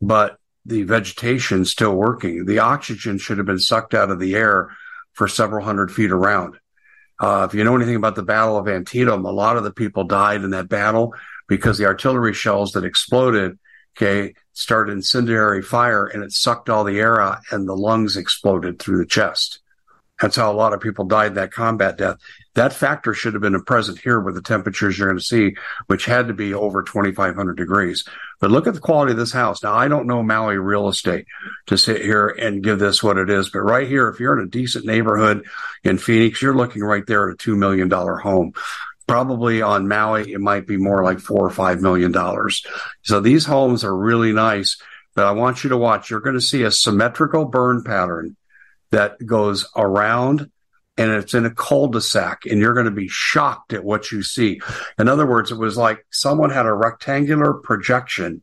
but 0.00 0.38
the 0.68 0.82
vegetation 0.82 1.64
still 1.64 1.94
working. 1.94 2.44
The 2.44 2.58
oxygen 2.58 3.18
should 3.18 3.38
have 3.38 3.46
been 3.46 3.58
sucked 3.58 3.94
out 3.94 4.10
of 4.10 4.20
the 4.20 4.34
air 4.34 4.70
for 5.14 5.26
several 5.26 5.64
hundred 5.64 5.90
feet 5.90 6.10
around. 6.10 6.58
Uh, 7.18 7.48
if 7.48 7.54
you 7.54 7.64
know 7.64 7.74
anything 7.74 7.96
about 7.96 8.14
the 8.14 8.22
Battle 8.22 8.56
of 8.56 8.68
Antietam, 8.68 9.24
a 9.24 9.32
lot 9.32 9.56
of 9.56 9.64
the 9.64 9.72
people 9.72 10.04
died 10.04 10.44
in 10.44 10.50
that 10.50 10.68
battle 10.68 11.14
because 11.48 11.78
the 11.78 11.86
artillery 11.86 12.34
shells 12.34 12.72
that 12.72 12.84
exploded, 12.84 13.58
okay, 13.96 14.34
started 14.52 14.92
incendiary 14.92 15.62
fire 15.62 16.06
and 16.06 16.22
it 16.22 16.32
sucked 16.32 16.68
all 16.68 16.84
the 16.84 17.00
air 17.00 17.20
out 17.20 17.38
and 17.50 17.66
the 17.66 17.74
lungs 17.74 18.16
exploded 18.16 18.78
through 18.78 18.98
the 18.98 19.06
chest. 19.06 19.60
That's 20.20 20.36
how 20.36 20.52
a 20.52 20.54
lot 20.54 20.74
of 20.74 20.80
people 20.80 21.06
died 21.06 21.34
that 21.36 21.52
combat 21.52 21.96
death. 21.96 22.18
That 22.54 22.72
factor 22.72 23.14
should 23.14 23.34
have 23.34 23.42
been 23.42 23.62
present 23.62 23.98
here 23.98 24.18
with 24.18 24.34
the 24.34 24.42
temperatures 24.42 24.98
you're 24.98 25.08
going 25.08 25.18
to 25.18 25.24
see, 25.24 25.54
which 25.86 26.06
had 26.06 26.28
to 26.28 26.34
be 26.34 26.54
over 26.54 26.82
2,500 26.82 27.56
degrees. 27.56 28.04
But 28.40 28.50
look 28.50 28.66
at 28.66 28.74
the 28.74 28.80
quality 28.80 29.12
of 29.12 29.18
this 29.18 29.32
house. 29.32 29.62
Now, 29.62 29.74
I 29.74 29.88
don't 29.88 30.06
know 30.06 30.22
Maui 30.22 30.58
real 30.58 30.88
estate 30.88 31.26
to 31.66 31.76
sit 31.76 32.02
here 32.02 32.28
and 32.28 32.62
give 32.62 32.78
this 32.78 33.02
what 33.02 33.18
it 33.18 33.30
is, 33.30 33.50
but 33.50 33.60
right 33.60 33.86
here, 33.86 34.08
if 34.08 34.18
you're 34.18 34.38
in 34.38 34.46
a 34.46 34.50
decent 34.50 34.86
neighborhood 34.86 35.46
in 35.84 35.98
Phoenix, 35.98 36.42
you're 36.42 36.56
looking 36.56 36.82
right 36.82 37.06
there 37.06 37.28
at 37.28 37.34
a 37.34 37.36
$2 37.36 37.56
million 37.56 37.90
home. 37.90 38.52
Probably 39.06 39.62
on 39.62 39.88
Maui, 39.88 40.32
it 40.32 40.40
might 40.40 40.66
be 40.66 40.76
more 40.76 41.02
like 41.02 41.18
four 41.20 41.46
or 41.46 41.50
five 41.50 41.80
million 41.80 42.12
dollars. 42.12 42.64
So 43.02 43.20
these 43.20 43.46
homes 43.46 43.82
are 43.82 43.96
really 43.96 44.32
nice, 44.32 44.80
but 45.14 45.26
I 45.26 45.30
want 45.30 45.64
you 45.64 45.70
to 45.70 45.78
watch. 45.78 46.10
You're 46.10 46.20
going 46.20 46.34
to 46.34 46.42
see 46.42 46.62
a 46.62 46.70
symmetrical 46.70 47.46
burn 47.46 47.82
pattern 47.84 48.36
that 48.90 49.24
goes 49.24 49.66
around 49.74 50.50
and 50.98 51.12
it's 51.12 51.32
in 51.32 51.46
a 51.46 51.54
cul-de-sac 51.54 52.44
and 52.44 52.60
you're 52.60 52.74
going 52.74 52.84
to 52.84 52.90
be 52.90 53.08
shocked 53.08 53.72
at 53.72 53.84
what 53.84 54.10
you 54.10 54.22
see. 54.22 54.60
In 54.98 55.08
other 55.08 55.26
words, 55.26 55.52
it 55.52 55.58
was 55.58 55.76
like 55.76 56.04
someone 56.10 56.50
had 56.50 56.66
a 56.66 56.72
rectangular 56.72 57.54
projection 57.54 58.42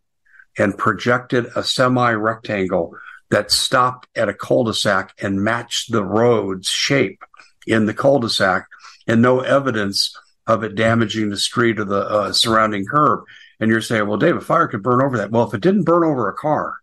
and 0.58 0.78
projected 0.78 1.48
a 1.56 1.64
semi 1.64 2.14
rectangle 2.14 2.96
that 3.30 3.52
stopped 3.52 4.08
at 4.16 4.30
a 4.30 4.34
cul-de-sac 4.34 5.14
and 5.22 5.44
matched 5.44 5.92
the 5.92 6.04
road's 6.04 6.70
shape 6.70 7.24
in 7.68 7.86
the 7.86 7.94
cul-de-sac 7.94 8.68
and 9.06 9.22
no 9.22 9.42
evidence 9.42 10.18
of 10.48 10.64
it 10.64 10.76
damaging 10.76 11.30
the 11.30 11.38
street 11.38 11.80
or 11.80 11.86
the 11.86 12.08
uh, 12.08 12.32
surrounding 12.32 12.86
curb. 12.86 13.26
And 13.60 13.70
you're 13.70 13.82
saying, 13.82 14.08
well, 14.08 14.18
Dave, 14.18 14.38
a 14.38 14.42
fire 14.42 14.68
could 14.68 14.84
burn 14.84 15.04
over 15.04 15.18
that. 15.18 15.32
Well, 15.32 15.48
if 15.48 15.54
it 15.54 15.62
didn't 15.62 15.84
burn 15.84 16.04
over 16.04 16.30
a 16.30 16.34
car, 16.34 16.76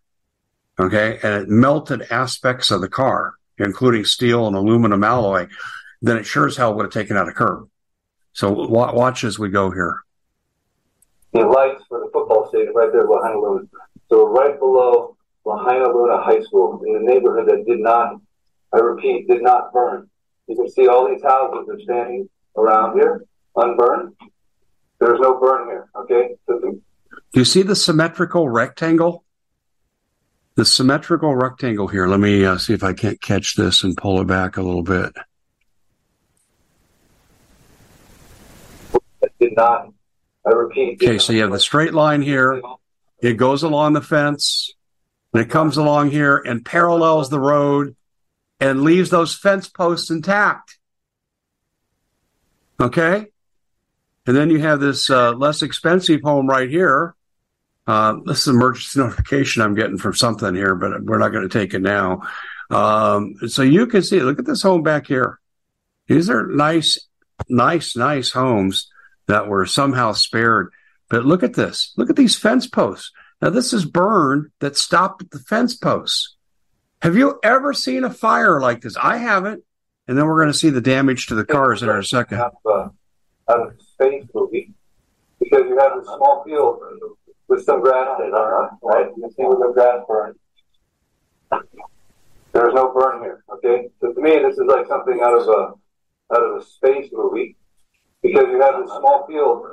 okay, 0.79 1.19
and 1.23 1.43
it 1.43 1.49
melted 1.49 2.03
aspects 2.11 2.69
of 2.69 2.81
the 2.81 2.89
car, 2.89 3.35
including 3.57 4.05
steel 4.05 4.47
and 4.47 4.55
aluminum 4.55 5.03
alloy, 5.03 5.47
then 6.01 6.17
it 6.17 6.25
sure 6.25 6.47
as 6.47 6.57
hell 6.57 6.73
would 6.73 6.83
have 6.83 6.93
taken 6.93 7.17
out 7.17 7.29
a 7.29 7.31
curb. 7.31 7.69
So 8.33 8.51
watch 8.51 9.23
as 9.23 9.37
we 9.37 9.49
go 9.49 9.71
here. 9.71 9.99
The 11.33 11.41
lights 11.41 11.83
for 11.87 11.99
the 11.99 12.09
football 12.11 12.47
stadium 12.49 12.75
right 12.75 12.91
there, 12.91 13.07
Lahainaluna. 13.07 13.67
So 14.09 14.27
right 14.27 14.57
below 14.59 15.15
Lahainaluna 15.45 16.23
High 16.23 16.41
School, 16.41 16.81
in 16.85 16.93
the 16.93 16.99
neighborhood 16.99 17.47
that 17.47 17.65
did 17.65 17.79
not, 17.79 18.19
I 18.71 18.79
repeat, 18.79 19.27
did 19.27 19.41
not 19.41 19.71
burn. 19.73 20.09
You 20.47 20.55
can 20.55 20.69
see 20.69 20.87
all 20.87 21.07
these 21.09 21.23
houses 21.23 21.67
are 21.69 21.79
standing 21.81 22.29
around 22.57 22.97
here, 22.97 23.25
unburned. 23.55 24.13
There's 24.99 25.19
no 25.19 25.39
burn 25.39 25.67
here, 25.67 25.89
okay? 25.95 26.35
Do 26.47 26.81
you 27.33 27.45
see 27.45 27.61
the 27.61 27.75
symmetrical 27.75 28.49
rectangle? 28.49 29.23
The 30.55 30.65
symmetrical 30.65 31.35
rectangle 31.35 31.87
here. 31.87 32.07
Let 32.07 32.19
me 32.19 32.45
uh, 32.45 32.57
see 32.57 32.73
if 32.73 32.83
I 32.83 32.93
can't 32.93 33.19
catch 33.21 33.55
this 33.55 33.83
and 33.83 33.97
pull 33.97 34.21
it 34.21 34.27
back 34.27 34.57
a 34.57 34.61
little 34.61 34.83
bit. 34.83 35.13
I 39.23 39.27
did 39.39 39.55
not. 39.55 39.91
I 40.45 40.49
repeat. 40.51 41.01
Okay, 41.01 41.17
so 41.17 41.33
you 41.33 41.41
have 41.41 41.51
the 41.51 41.59
straight 41.59 41.93
line 41.93 42.21
here. 42.21 42.61
It 43.21 43.37
goes 43.37 43.63
along 43.63 43.93
the 43.93 44.01
fence, 44.01 44.73
and 45.33 45.41
it 45.41 45.49
comes 45.49 45.77
along 45.77 46.11
here 46.11 46.37
and 46.37 46.63
parallels 46.65 47.29
the 47.29 47.39
road 47.39 47.95
and 48.59 48.83
leaves 48.83 49.09
those 49.09 49.35
fence 49.35 49.69
posts 49.69 50.09
intact. 50.09 50.77
Okay? 52.79 53.27
And 54.25 54.37
then 54.37 54.49
you 54.49 54.59
have 54.59 54.79
this 54.79 55.09
uh, 55.09 55.31
less 55.33 55.61
expensive 55.61 56.21
home 56.21 56.47
right 56.47 56.69
here 56.69 57.15
uh, 57.87 58.17
this 58.25 58.41
is 58.41 58.47
emergency 58.47 58.99
notification 58.99 59.61
I'm 59.61 59.75
getting 59.75 59.97
from 59.97 60.13
something 60.13 60.55
here, 60.55 60.75
but 60.75 61.03
we're 61.03 61.17
not 61.17 61.29
going 61.29 61.47
to 61.47 61.59
take 61.59 61.73
it 61.73 61.81
now. 61.81 62.21
Um, 62.69 63.35
so 63.47 63.61
you 63.61 63.87
can 63.87 64.01
see, 64.01 64.19
look 64.21 64.39
at 64.39 64.45
this 64.45 64.61
home 64.61 64.83
back 64.83 65.07
here. 65.07 65.39
These 66.07 66.29
are 66.29 66.47
nice, 66.47 67.07
nice, 67.49 67.95
nice 67.95 68.31
homes 68.31 68.89
that 69.27 69.47
were 69.47 69.65
somehow 69.65 70.13
spared. 70.13 70.71
But 71.09 71.25
look 71.25 71.43
at 71.43 71.53
this. 71.53 71.93
Look 71.97 72.09
at 72.09 72.15
these 72.15 72.35
fence 72.35 72.67
posts. 72.67 73.11
Now, 73.41 73.49
this 73.49 73.73
is 73.73 73.85
burn 73.85 74.51
that 74.59 74.77
stopped 74.77 75.21
at 75.21 75.31
the 75.31 75.39
fence 75.39 75.75
posts. 75.75 76.35
Have 77.01 77.17
you 77.17 77.39
ever 77.43 77.73
seen 77.73 78.05
a 78.05 78.09
fire 78.09 78.61
like 78.61 78.81
this? 78.81 78.95
I 78.95 79.17
haven't. 79.17 79.63
And 80.07 80.17
then 80.17 80.25
we're 80.25 80.41
going 80.41 80.51
to 80.51 80.57
see 80.57 80.69
the 80.69 80.81
damage 80.81 81.27
to 81.27 81.35
the 81.35 81.45
cars 81.45 81.83
in 81.83 81.89
a 81.89 82.03
second. 82.03 82.37
Have, 82.37 82.55
uh, 82.65 82.89
have 83.49 83.73
space 83.79 84.25
movie 84.33 84.73
because 85.39 85.63
you 85.67 85.77
have 85.77 85.97
a 85.97 86.03
small 86.03 86.43
field 86.45 86.79
with 87.53 87.65
some 87.65 87.81
grass 87.81 88.19
in 88.19 88.27
it, 88.27 88.31
right? 88.81 89.07
You 89.15 89.29
see 89.29 89.43
where 89.43 89.67
the 89.67 89.73
grass 89.73 89.99
burn. 90.07 90.35
There's 92.51 92.73
no 92.73 92.91
burn 92.93 93.21
here. 93.21 93.43
Okay, 93.53 93.89
so 94.01 94.11
to 94.11 94.21
me, 94.21 94.39
this 94.39 94.57
is 94.57 94.65
like 94.67 94.87
something 94.87 95.19
out 95.21 95.39
of 95.39 95.47
a 95.47 96.33
out 96.35 96.43
of 96.43 96.61
a 96.61 96.65
space 96.65 97.09
movie 97.11 97.55
because 98.21 98.45
you 98.49 98.61
have 98.61 98.75
a 98.75 98.87
small 98.87 99.25
field. 99.27 99.65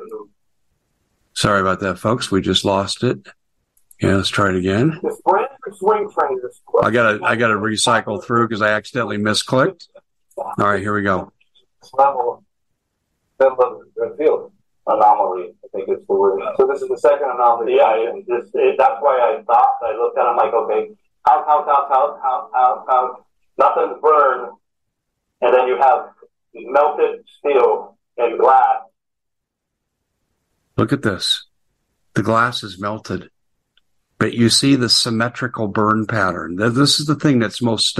Sorry 1.35 1.61
about 1.61 1.81
that, 1.81 1.99
folks. 1.99 2.31
We 2.31 2.43
just 2.43 2.65
lost 2.65 3.03
it. 3.03 3.27
Yeah, 4.01 4.17
let's 4.17 4.29
try 4.29 4.51
it 4.51 4.57
again. 4.57 5.01
Swing 5.73 6.11
trainers. 6.19 6.61
I 6.83 6.91
gotta 6.91 7.25
I 7.25 7.37
gotta 7.37 7.55
recycle 7.55 8.23
through 8.23 8.49
because 8.49 8.63
I 8.63 8.71
accidentally 8.71 9.19
misclicked. 9.19 9.89
All 10.37 10.55
right, 10.59 10.81
here 10.81 10.95
we 10.95 11.03
go. 11.03 11.33
Level, 11.95 12.45
middle 13.39 13.59
of 13.63 13.81
the 13.95 14.15
field 14.19 14.53
anomaly. 14.87 15.55
I 15.73 15.79
think 15.79 15.89
it's 15.89 16.07
the 16.07 16.15
word. 16.15 16.41
So 16.57 16.67
this 16.67 16.83
is 16.83 16.89
the 16.89 16.99
second 16.99 17.31
anomaly. 17.31 17.77
Yeah, 17.77 17.95
it, 17.95 18.27
this, 18.27 18.51
it, 18.55 18.75
that's 18.77 19.01
why 19.01 19.19
I 19.19 19.43
thought 19.45 19.69
I 19.83 19.97
looked 19.97 20.19
at 20.19 20.27
it. 20.27 20.29
I'm 20.29 20.37
like, 20.37 20.53
okay, 20.53 20.91
how, 21.27 21.45
how, 21.47 21.65
how, 21.65 21.89
how, 21.89 22.21
how, 22.23 22.51
how, 22.53 22.85
how, 22.89 23.25
nothing's 23.57 24.01
burned, 24.03 24.51
and 25.43 25.55
then 25.55 25.69
you 25.69 25.77
have 25.77 26.09
melted 26.55 27.25
steel 27.39 27.97
and 28.17 28.39
glass. 28.39 28.83
Look 30.77 30.93
at 30.93 31.03
this. 31.03 31.47
The 32.15 32.23
glass 32.23 32.65
is 32.65 32.81
melted, 32.81 33.31
but 34.19 34.35
you 34.35 34.49
see 34.49 34.75
the 34.75 34.89
symmetrical 34.89 35.69
burn 35.69 36.07
pattern. 36.07 36.57
This 36.57 36.99
is 36.99 37.07
the 37.07 37.15
thing 37.15 37.39
that's 37.39 37.63
most 37.63 38.00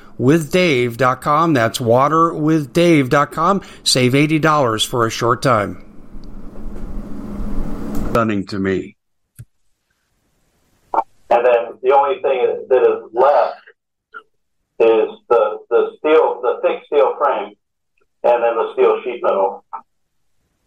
waterwithdave.com. 0.19 1.53
That's 1.53 1.79
waterwithdave.com. 1.79 3.61
Save 3.83 4.13
$80 4.13 4.87
for 4.87 5.05
a 5.05 5.09
short 5.11 5.41
time. 5.41 5.85
Stunning 8.11 8.45
to 8.47 8.59
me. 8.59 8.95
And 10.93 11.45
then 11.45 11.79
the 11.81 11.95
only 11.95 12.21
thing 12.21 12.65
that 12.67 12.81
is 12.81 13.09
left 13.13 13.61
is 14.79 15.09
the, 15.29 15.59
the 15.69 15.95
steel, 15.99 16.41
the 16.41 16.59
thick 16.61 16.83
steel 16.87 17.15
frame, 17.17 17.55
and 18.23 18.43
then 18.43 18.55
the 18.55 18.73
steel 18.73 19.01
sheet 19.03 19.23
metal. 19.23 19.63
So 19.71 19.77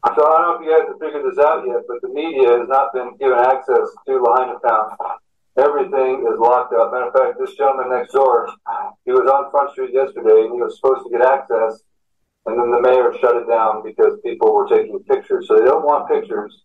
I 0.02 0.14
don't 0.14 0.42
know 0.42 0.54
if 0.60 0.64
you 0.64 0.70
guys 0.72 0.88
have 0.88 1.00
figured 1.00 1.24
this 1.30 1.38
out 1.38 1.64
yet, 1.66 1.82
but 1.88 2.00
the 2.02 2.08
media 2.08 2.58
has 2.58 2.68
not 2.68 2.92
been 2.92 3.16
given 3.18 3.38
access 3.38 3.88
to 4.06 4.18
Lahaina 4.20 4.58
Town 4.66 4.96
everything 5.56 6.26
is 6.30 6.38
locked 6.38 6.74
up. 6.74 6.92
Matter 6.92 7.08
of 7.08 7.14
fact, 7.14 7.38
this 7.38 7.54
gentleman 7.54 7.90
next 7.90 8.12
door, 8.12 8.48
he 9.04 9.12
was 9.12 9.28
on 9.30 9.50
Front 9.50 9.72
Street 9.72 9.92
yesterday 9.92 10.48
and 10.48 10.54
he 10.54 10.60
was 10.60 10.76
supposed 10.76 11.04
to 11.04 11.10
get 11.10 11.22
access, 11.26 11.82
and 12.46 12.58
then 12.58 12.70
the 12.70 12.80
mayor 12.80 13.12
shut 13.20 13.36
it 13.36 13.48
down 13.48 13.82
because 13.82 14.18
people 14.24 14.54
were 14.54 14.68
taking 14.68 14.98
pictures. 15.04 15.48
So 15.48 15.56
they 15.56 15.64
don't 15.64 15.84
want 15.84 16.08
pictures 16.08 16.62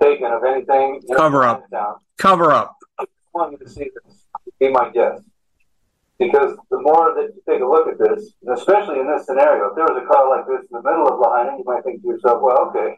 taken 0.00 0.30
of 0.32 0.44
anything. 0.44 1.00
Cover 1.16 1.44
up. 1.44 1.68
Down. 1.70 1.96
Cover 2.18 2.52
up. 2.52 2.76
I 2.98 3.04
want 3.32 3.52
you 3.52 3.58
to 3.58 3.68
see 3.68 3.90
this. 3.94 4.26
Be 4.60 4.70
my 4.70 4.90
guest. 4.90 5.22
Because 6.18 6.56
the 6.70 6.80
more 6.80 7.12
that 7.14 7.34
you 7.34 7.42
take 7.48 7.60
a 7.60 7.66
look 7.66 7.88
at 7.88 7.98
this, 7.98 8.32
especially 8.48 9.00
in 9.00 9.08
this 9.08 9.26
scenario, 9.26 9.70
if 9.70 9.74
there 9.74 9.84
was 9.84 9.98
a 9.98 10.06
car 10.06 10.30
like 10.30 10.46
this 10.46 10.62
in 10.70 10.78
the 10.78 10.82
middle 10.82 11.08
of 11.08 11.18
Lahaina, 11.18 11.58
you 11.58 11.64
might 11.66 11.82
think 11.82 12.02
to 12.02 12.08
yourself, 12.08 12.40
well, 12.40 12.70
okay, 12.70 12.96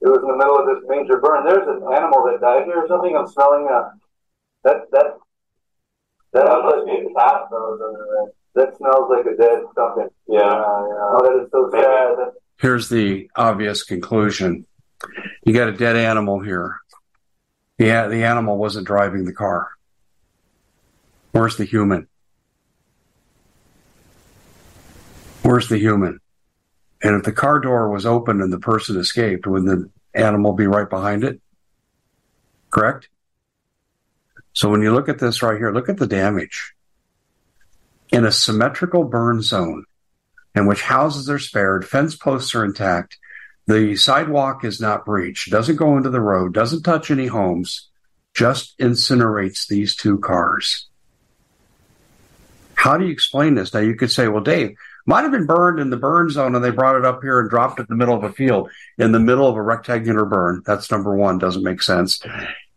it 0.00 0.08
was 0.08 0.22
in 0.22 0.30
the 0.30 0.38
middle 0.38 0.60
of 0.60 0.66
this 0.70 0.84
major 0.86 1.18
burn. 1.18 1.44
There's 1.44 1.66
an 1.66 1.82
animal 1.92 2.22
that 2.30 2.40
died 2.40 2.64
here 2.66 2.84
or 2.84 2.88
something. 2.88 3.16
I'm 3.16 3.26
smelling 3.26 3.66
a 3.66 3.98
that 4.62 4.90
that 4.92 5.18
that 6.42 6.62
must 6.64 6.86
be 6.86 6.92
a 6.92 7.14
cat 7.14 7.48
though. 7.50 8.30
That 8.54 8.76
smells 8.76 9.10
like 9.10 9.26
a 9.26 9.36
dead 9.36 9.62
something. 9.74 10.08
Yeah, 10.28 10.40
yeah. 10.40 11.10
Oh, 11.10 11.20
that 11.24 11.44
is 11.44 11.50
so 11.50 11.70
sad. 11.72 12.32
Here's 12.60 12.88
the 12.88 13.28
obvious 13.36 13.82
conclusion: 13.82 14.66
you 15.44 15.52
got 15.52 15.68
a 15.68 15.72
dead 15.72 15.96
animal 15.96 16.40
here. 16.40 16.76
Yeah, 17.78 18.06
the 18.06 18.24
animal 18.24 18.58
wasn't 18.58 18.86
driving 18.86 19.24
the 19.24 19.32
car. 19.32 19.68
Where's 21.32 21.56
the 21.56 21.64
human? 21.64 22.06
Where's 25.42 25.68
the 25.68 25.78
human? 25.78 26.20
And 27.02 27.16
if 27.16 27.24
the 27.24 27.32
car 27.32 27.58
door 27.58 27.90
was 27.90 28.06
open 28.06 28.40
and 28.40 28.52
the 28.52 28.58
person 28.58 28.96
escaped, 28.96 29.46
would 29.46 29.64
the 29.64 29.90
animal 30.14 30.52
be 30.52 30.66
right 30.66 30.88
behind 30.88 31.24
it? 31.24 31.40
Correct? 32.70 33.08
So 34.54 34.70
when 34.70 34.82
you 34.82 34.94
look 34.94 35.08
at 35.08 35.18
this 35.18 35.42
right 35.42 35.58
here, 35.58 35.72
look 35.72 35.88
at 35.88 35.98
the 35.98 36.06
damage. 36.06 36.72
In 38.10 38.24
a 38.24 38.32
symmetrical 38.32 39.04
burn 39.04 39.42
zone 39.42 39.84
in 40.54 40.66
which 40.66 40.82
houses 40.82 41.28
are 41.28 41.38
spared, 41.40 41.86
fence 41.86 42.14
posts 42.14 42.54
are 42.54 42.64
intact, 42.64 43.18
the 43.66 43.96
sidewalk 43.96 44.64
is 44.64 44.80
not 44.80 45.04
breached, 45.04 45.50
doesn't 45.50 45.76
go 45.76 45.96
into 45.96 46.10
the 46.10 46.20
road, 46.20 46.54
doesn't 46.54 46.82
touch 46.82 47.10
any 47.10 47.26
homes, 47.26 47.88
just 48.32 48.78
incinerates 48.78 49.66
these 49.66 49.96
two 49.96 50.18
cars. 50.18 50.86
How 52.74 52.96
do 52.96 53.06
you 53.06 53.12
explain 53.12 53.54
this? 53.54 53.74
Now 53.74 53.80
you 53.80 53.96
could 53.96 54.12
say, 54.12 54.28
well, 54.28 54.42
Dave, 54.42 54.76
might 55.06 55.22
have 55.22 55.32
been 55.32 55.46
burned 55.46 55.80
in 55.80 55.90
the 55.90 55.96
burn 55.96 56.30
zone 56.30 56.54
and 56.54 56.64
they 56.64 56.70
brought 56.70 56.96
it 56.96 57.04
up 57.04 57.22
here 57.22 57.40
and 57.40 57.50
dropped 57.50 57.80
it 57.80 57.82
in 57.82 57.86
the 57.88 57.96
middle 57.96 58.14
of 58.14 58.22
a 58.22 58.32
field 58.32 58.70
in 58.98 59.10
the 59.10 59.18
middle 59.18 59.48
of 59.48 59.56
a 59.56 59.62
rectangular 59.62 60.24
burn. 60.24 60.62
That's 60.64 60.90
number 60.90 61.16
one, 61.16 61.38
doesn't 61.38 61.64
make 61.64 61.82
sense. 61.82 62.20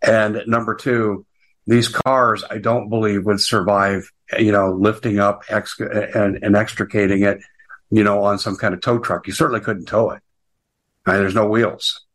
And 0.01 0.41
number 0.47 0.73
two, 0.73 1.25
these 1.67 1.89
cars, 1.89 2.43
I 2.49 2.58
don't 2.58 2.89
believe 2.89 3.25
would 3.25 3.41
survive, 3.41 4.12
you 4.39 4.53
know, 4.53 4.71
lifting 4.71 5.19
up 5.19 5.43
ex- 5.49 5.80
and, 5.80 6.39
and 6.41 6.56
extricating 6.56 7.23
it, 7.23 7.39
you 7.91 8.03
know, 8.03 8.23
on 8.23 8.39
some 8.39 8.56
kind 8.56 8.73
of 8.73 8.82
tow 8.82 8.99
truck. 8.99 9.27
You 9.27 9.34
certainly 9.34 9.60
couldn't 9.60 9.86
tow 9.86 10.12
it. 10.12 10.21
Right? 11.06 11.17
There's 11.17 11.36
no 11.36 11.47
wheels. 11.47 12.06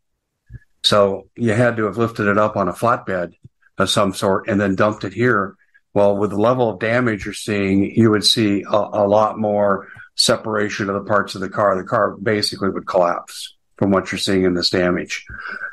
So 0.83 1.29
you 1.37 1.53
had 1.53 1.77
to 1.77 1.85
have 1.85 1.99
lifted 1.99 2.27
it 2.27 2.39
up 2.39 2.57
on 2.57 2.69
a 2.69 2.73
flatbed 2.73 3.35
of 3.79 3.91
some 3.91 4.15
sort 4.15 4.49
and 4.49 4.61
then 4.61 4.75
dumped 4.75 5.05
it 5.05 5.13
here. 5.13 5.57
Well, 5.95 6.17
with 6.17 6.31
the 6.31 6.41
level 6.41 6.71
of 6.71 6.81
damage 6.81 7.27
you're 7.27 7.35
seeing, 7.35 7.91
you 7.95 8.11
would 8.11 8.25
see 8.25 8.63
a, 8.63 8.77
a 8.77 9.07
lot 9.07 9.39
more 9.39 9.89
separation 10.17 10.89
of 10.89 10.95
the 10.95 11.09
parts 11.09 11.35
of 11.35 11.43
the 11.43 11.51
car. 11.51 11.77
The 11.77 11.85
car 11.85 12.17
basically 12.17 12.71
would 12.71 12.87
collapse 12.87 13.55
from 13.77 13.91
what 13.91 14.13
you're 14.13 14.19
seeing 14.19 14.45
in 14.45 14.55
this 14.55 14.71
damage. 14.71 15.25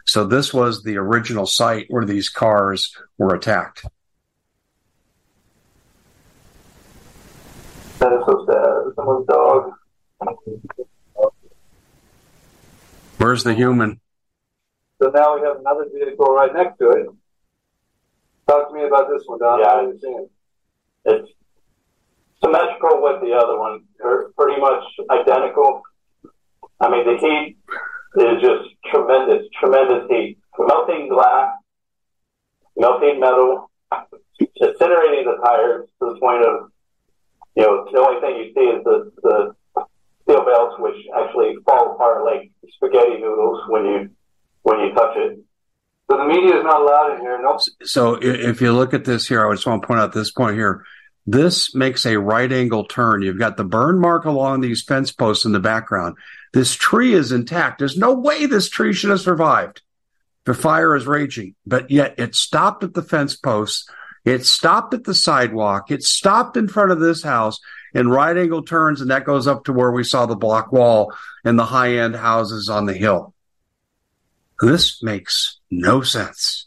So 0.05 0.25
this 0.25 0.53
was 0.53 0.83
the 0.83 0.97
original 0.97 1.45
site 1.45 1.85
where 1.89 2.05
these 2.05 2.29
cars 2.29 2.95
were 3.17 3.35
attacked. 3.35 3.85
That 7.99 8.13
is 8.13 8.23
so 8.25 8.45
sad. 8.45 8.55
Uh, 8.55 8.95
someone's 8.95 9.27
dog. 9.27 9.73
Where's 13.17 13.43
the 13.43 13.53
human? 13.53 13.99
So 15.01 15.09
now 15.09 15.35
we 15.35 15.41
have 15.41 15.57
another 15.59 15.85
vehicle 15.93 16.25
right 16.27 16.53
next 16.53 16.77
to 16.79 16.89
it. 16.91 17.07
Talk 18.47 18.69
to 18.69 18.73
me 18.73 18.85
about 18.85 19.09
this 19.09 19.23
one, 19.25 19.39
Don. 19.39 19.59
Yeah. 19.59 19.65
How 19.65 19.79
are 19.79 19.83
you 19.83 19.99
seeing 20.01 20.25
it? 20.25 20.31
It's 21.05 21.31
symmetrical 22.43 23.01
with 23.01 23.21
the 23.21 23.33
other 23.33 23.59
one. 23.59 23.83
They're 23.99 24.29
pretty 24.37 24.59
much 24.59 24.83
identical. 25.11 25.83
I 26.81 26.89
mean, 26.89 27.05
the 27.05 27.17
heat 27.19 27.57
is 28.15 28.41
just 28.41 28.69
tremendous, 28.91 29.47
tremendous 29.59 30.09
heat. 30.09 30.37
Melting 30.57 31.07
glass, 31.07 31.55
melting 32.75 33.19
metal, 33.21 33.71
incinerating 34.61 35.23
the 35.23 35.37
tires 35.43 35.87
to 35.99 36.13
the 36.13 36.19
point 36.19 36.43
of, 36.43 36.69
you 37.55 37.63
know, 37.63 37.87
the 37.91 37.99
only 37.99 38.19
thing 38.19 38.35
you 38.37 38.53
see 38.53 38.67
is 38.75 38.83
the, 38.83 39.11
the 39.23 39.55
steel 40.23 40.43
belts, 40.45 40.75
which 40.79 40.95
actually 41.17 41.55
fall 41.65 41.93
apart 41.93 42.25
like 42.25 42.51
spaghetti 42.75 43.21
noodles 43.21 43.61
when 43.69 43.85
you 43.85 44.09
when 44.63 44.79
you 44.79 44.93
touch 44.93 45.15
it. 45.15 45.39
So 46.11 46.17
the 46.17 46.25
media 46.25 46.57
is 46.57 46.63
not 46.63 46.81
allowed 46.81 47.15
in 47.15 47.21
here. 47.21 47.39
Nope. 47.41 47.61
So 47.83 48.17
if 48.21 48.61
you 48.61 48.73
look 48.73 48.93
at 48.93 49.05
this 49.05 49.27
here, 49.27 49.47
I 49.47 49.53
just 49.53 49.65
want 49.65 49.81
to 49.81 49.87
point 49.87 49.99
out 49.99 50.11
this 50.11 50.31
point 50.31 50.55
here. 50.55 50.83
This 51.31 51.75
makes 51.75 52.07
a 52.07 52.17
right 52.17 52.51
angle 52.51 52.85
turn. 52.85 53.21
You've 53.21 53.37
got 53.37 53.55
the 53.55 53.63
burn 53.63 53.99
mark 53.99 54.25
along 54.25 54.61
these 54.61 54.81
fence 54.81 55.11
posts 55.11 55.45
in 55.45 55.51
the 55.51 55.59
background. 55.59 56.15
This 56.53 56.73
tree 56.73 57.13
is 57.13 57.31
intact. 57.31 57.77
There's 57.77 57.95
no 57.95 58.15
way 58.15 58.47
this 58.47 58.67
tree 58.67 58.93
should 58.93 59.11
have 59.11 59.21
survived. 59.21 59.83
The 60.45 60.55
fire 60.55 60.95
is 60.95 61.05
raging, 61.05 61.53
but 61.67 61.91
yet 61.91 62.15
it 62.17 62.33
stopped 62.33 62.83
at 62.83 62.95
the 62.95 63.03
fence 63.03 63.35
posts. 63.35 63.87
It 64.25 64.43
stopped 64.43 64.95
at 64.95 65.03
the 65.03 65.13
sidewalk. 65.13 65.91
It 65.91 66.01
stopped 66.01 66.57
in 66.57 66.67
front 66.67 66.91
of 66.91 66.99
this 66.99 67.21
house 67.21 67.59
and 67.93 68.11
right 68.11 68.35
angle 68.35 68.63
turns. 68.63 68.99
And 68.99 69.11
that 69.11 69.23
goes 69.23 69.45
up 69.45 69.65
to 69.65 69.73
where 69.73 69.91
we 69.91 70.03
saw 70.03 70.25
the 70.25 70.35
block 70.35 70.71
wall 70.71 71.13
and 71.45 71.59
the 71.59 71.65
high 71.65 71.97
end 71.97 72.15
houses 72.15 72.69
on 72.69 72.87
the 72.87 72.95
hill. 72.95 73.35
This 74.61 75.03
makes 75.03 75.59
no 75.69 76.01
sense. 76.01 76.65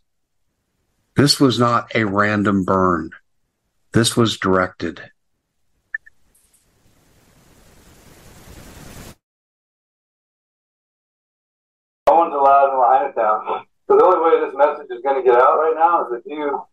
This 1.17 1.41
was 1.41 1.59
not 1.59 1.93
a 1.97 2.05
random 2.05 2.65
burn. 2.65 3.11
This 3.93 4.17
was 4.17 4.39
directed. 4.39 5.03
No 12.09 12.17
one's 12.17 12.35
allowed 12.35 12.73
in 12.73 12.79
Lahaina 12.79 13.13
town. 13.13 13.67
So 13.87 13.99
the 13.99 14.05
only 14.05 14.21
way 14.25 14.41
this 14.41 14.57
message 14.57 14.87
is 14.91 15.03
going 15.03 15.23
to 15.23 15.29
get 15.29 15.39
out 15.39 15.59
right 15.59 15.75
now 15.77 16.07
is 16.07 16.21
if 16.21 16.23
you, 16.25 16.65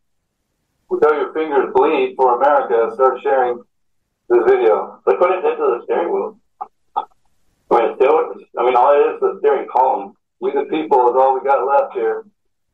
until 0.90 1.14
your 1.16 1.34
fingers 1.34 1.74
bleed 1.76 2.16
for 2.16 2.42
America, 2.42 2.96
start 2.96 3.22
sharing 3.22 3.62
this 4.30 4.44
video. 4.48 5.02
They 5.06 5.16
put 5.16 5.32
it 5.32 5.44
into 5.44 5.58
the 5.58 5.82
steering 5.84 6.14
wheel. 6.14 6.40
I 6.96 7.04
mean, 7.70 7.96
still, 7.98 8.34
I 8.58 8.64
mean, 8.64 8.78
all 8.78 8.96
it 8.96 9.10
is 9.10 9.16
is 9.16 9.20
the 9.20 9.38
steering 9.40 9.68
column. 9.70 10.14
We 10.40 10.54
the 10.54 10.64
people 10.72 11.10
is 11.10 11.16
all 11.20 11.36
we 11.36 11.46
got 11.46 11.68
left 11.68 11.94
here. 11.94 12.24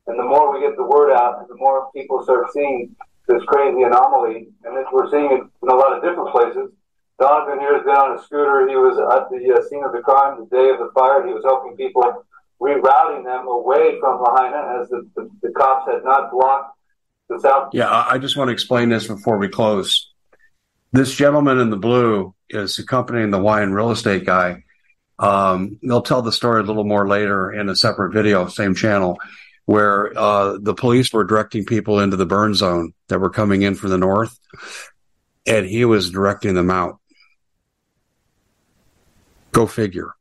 And 0.05 0.19
the 0.19 0.23
more 0.23 0.53
we 0.53 0.61
get 0.61 0.77
the 0.77 0.85
word 0.85 1.11
out 1.13 1.39
and 1.39 1.49
the 1.49 1.55
more 1.55 1.89
people 1.95 2.21
start 2.21 2.53
seeing 2.53 2.95
this 3.27 3.43
crazy 3.47 3.83
anomaly, 3.83 4.47
and 4.63 4.85
we're 4.91 5.09
seeing 5.09 5.31
it 5.31 5.41
in 5.41 5.69
a 5.69 5.75
lot 5.75 5.97
of 5.97 6.03
different 6.03 6.29
places. 6.31 6.71
Donovan 7.19 7.59
here 7.59 7.75
has 7.75 7.85
been 7.85 7.95
on 7.95 8.17
a 8.17 8.23
scooter. 8.23 8.67
He 8.67 8.75
was 8.75 8.97
at 8.99 9.29
the 9.29 9.53
uh, 9.53 9.61
scene 9.69 9.83
of 9.83 9.93
the 9.93 9.99
crime 9.99 10.39
the 10.39 10.55
day 10.55 10.69
of 10.69 10.79
the 10.79 10.91
fire. 10.93 11.25
He 11.25 11.33
was 11.33 11.43
helping 11.43 11.77
people, 11.77 12.03
rerouting 12.61 13.23
them 13.23 13.47
away 13.47 13.99
from 13.99 14.21
Lahaina 14.21 14.81
as 14.81 14.89
the, 14.89 15.07
the, 15.15 15.29
the 15.41 15.51
cops 15.51 15.89
had 15.89 16.03
not 16.03 16.31
blocked 16.31 16.77
the 17.29 17.39
south. 17.39 17.69
Yeah, 17.73 17.89
I 17.89 18.15
I 18.15 18.17
just 18.17 18.37
want 18.37 18.49
to 18.49 18.53
explain 18.53 18.89
this 18.89 19.07
before 19.07 19.37
we 19.37 19.47
close. 19.47 20.11
This 20.91 21.15
gentleman 21.15 21.59
in 21.59 21.69
the 21.69 21.77
blue 21.77 22.35
is 22.49 22.77
accompanying 22.79 23.31
the 23.31 23.37
Hawaiian 23.37 23.73
real 23.73 23.91
estate 23.91 24.25
guy. 24.25 24.63
Um, 25.17 25.79
they'll 25.81 26.01
tell 26.01 26.21
the 26.21 26.31
story 26.31 26.61
a 26.61 26.63
little 26.63 26.83
more 26.83 27.07
later 27.07 27.51
in 27.51 27.69
a 27.69 27.75
separate 27.75 28.13
video, 28.13 28.47
same 28.47 28.75
channel, 28.75 29.17
where 29.65 30.17
uh, 30.17 30.57
the 30.61 30.73
police 30.73 31.11
were 31.11 31.23
directing 31.23 31.65
people 31.65 31.99
into 31.99 32.17
the 32.17 32.25
burn 32.25 32.53
zone 32.53 32.93
that 33.07 33.19
were 33.19 33.29
coming 33.29 33.63
in 33.63 33.75
from 33.75 33.89
the 33.89 33.97
north, 33.97 34.37
and 35.45 35.65
he 35.65 35.85
was 35.85 36.11
directing 36.11 36.53
them 36.53 36.69
out. 36.69 36.99
Go 39.51 39.65
figure. 39.67 40.13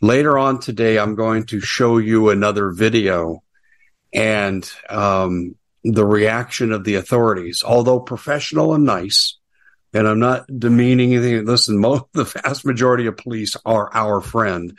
Later 0.00 0.38
on 0.38 0.58
today, 0.58 0.98
I'm 0.98 1.14
going 1.14 1.44
to 1.46 1.60
show 1.60 1.98
you 1.98 2.30
another 2.30 2.70
video 2.70 3.42
and 4.12 4.68
um, 4.88 5.54
the 5.84 6.04
reaction 6.04 6.72
of 6.72 6.84
the 6.84 6.96
authorities, 6.96 7.62
although 7.64 8.00
professional 8.00 8.74
and 8.74 8.84
nice. 8.84 9.36
And 9.92 10.06
I'm 10.06 10.20
not 10.20 10.46
demeaning 10.46 11.14
anything. 11.14 11.44
Listen, 11.46 11.78
most 11.80 12.04
the 12.12 12.24
vast 12.24 12.64
majority 12.64 13.06
of 13.06 13.16
police 13.16 13.56
are 13.64 13.90
our 13.92 14.20
friend, 14.20 14.78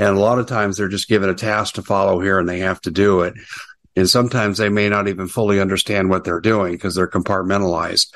and 0.00 0.16
a 0.16 0.20
lot 0.20 0.38
of 0.38 0.46
times 0.46 0.78
they're 0.78 0.88
just 0.88 1.08
given 1.08 1.28
a 1.28 1.34
task 1.34 1.74
to 1.74 1.82
follow 1.82 2.20
here, 2.20 2.38
and 2.38 2.48
they 2.48 2.60
have 2.60 2.80
to 2.82 2.90
do 2.90 3.20
it. 3.20 3.34
And 3.94 4.08
sometimes 4.08 4.56
they 4.56 4.70
may 4.70 4.88
not 4.88 5.08
even 5.08 5.28
fully 5.28 5.60
understand 5.60 6.08
what 6.08 6.24
they're 6.24 6.40
doing 6.40 6.72
because 6.72 6.94
they're 6.94 7.06
compartmentalized. 7.06 8.06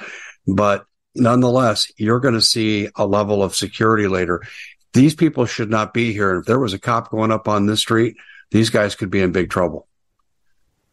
But 0.46 0.86
nonetheless, 1.14 1.92
you're 1.98 2.20
going 2.20 2.34
to 2.34 2.40
see 2.40 2.88
a 2.96 3.06
level 3.06 3.42
of 3.42 3.54
security 3.54 4.08
later. 4.08 4.42
These 4.94 5.14
people 5.14 5.44
should 5.44 5.68
not 5.68 5.92
be 5.92 6.14
here. 6.14 6.36
If 6.36 6.46
there 6.46 6.58
was 6.58 6.72
a 6.72 6.78
cop 6.78 7.10
going 7.10 7.30
up 7.30 7.48
on 7.48 7.66
this 7.66 7.80
street, 7.80 8.16
these 8.50 8.70
guys 8.70 8.94
could 8.94 9.10
be 9.10 9.20
in 9.20 9.32
big 9.32 9.50
trouble. 9.50 9.86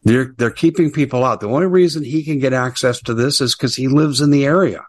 They're 0.02 0.34
they're 0.36 0.50
keeping 0.50 0.90
people 0.90 1.24
out. 1.24 1.40
The 1.40 1.48
only 1.48 1.68
reason 1.68 2.04
he 2.04 2.22
can 2.22 2.38
get 2.38 2.52
access 2.52 3.00
to 3.02 3.14
this 3.14 3.40
is 3.40 3.54
because 3.54 3.76
he 3.76 3.88
lives 3.88 4.20
in 4.20 4.30
the 4.30 4.44
area. 4.44 4.84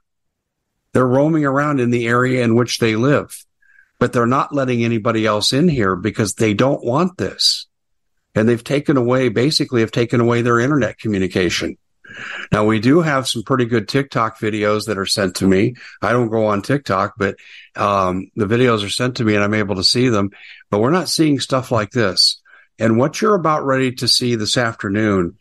They're 0.92 1.08
roaming 1.08 1.46
around 1.46 1.80
in 1.80 1.92
the 1.92 2.08
area 2.08 2.44
in 2.44 2.56
which 2.56 2.80
they 2.80 2.98
live, 2.98 3.46
but 4.04 4.12
they're 4.12 4.26
not 4.26 4.54
letting 4.54 4.84
anybody 4.84 5.26
else 5.26 5.54
in 5.54 5.70
here 5.70 5.96
because 5.96 6.34
they 6.34 6.54
don't 6.54 6.84
want 6.84 7.18
this. 7.18 7.68
And 8.36 8.50
they've 8.50 8.62
taken 8.62 8.98
away, 8.98 9.30
basically, 9.30 9.80
have 9.80 9.94
taken 9.94 10.20
away 10.20 10.42
their 10.42 10.60
internet 10.60 11.00
communication. 11.00 11.78
Now 12.52 12.66
we 12.66 12.82
do 12.82 13.00
have 13.00 13.30
some 13.30 13.44
pretty 13.44 13.64
good 13.64 13.88
TikTok 13.88 14.40
videos 14.40 14.88
that 14.88 14.98
are 14.98 15.06
sent 15.06 15.38
to 15.38 15.48
me. 15.48 15.76
I 16.02 16.12
don't 16.12 16.28
go 16.28 16.48
on 16.48 16.62
TikTok, 16.62 17.14
but 17.18 17.38
um, 17.78 18.30
the 18.36 18.46
videos 18.46 18.86
are 18.86 18.90
sent 18.90 19.16
to 19.16 19.24
me 19.24 19.36
and 19.36 19.44
I'm 19.46 19.54
able 19.54 19.76
to 19.76 19.86
see 19.86 20.10
them. 20.10 20.32
But 20.70 20.82
we're 20.82 20.90
not 20.90 21.08
seeing 21.08 21.40
stuff 21.40 21.72
like 21.72 21.92
this. 21.92 22.42
And 22.78 22.98
what 22.98 23.22
you're 23.22 23.36
about 23.36 23.66
ready 23.66 23.94
to 23.94 24.10
see 24.10 24.36
this 24.36 24.58
afternoon, 24.58 25.38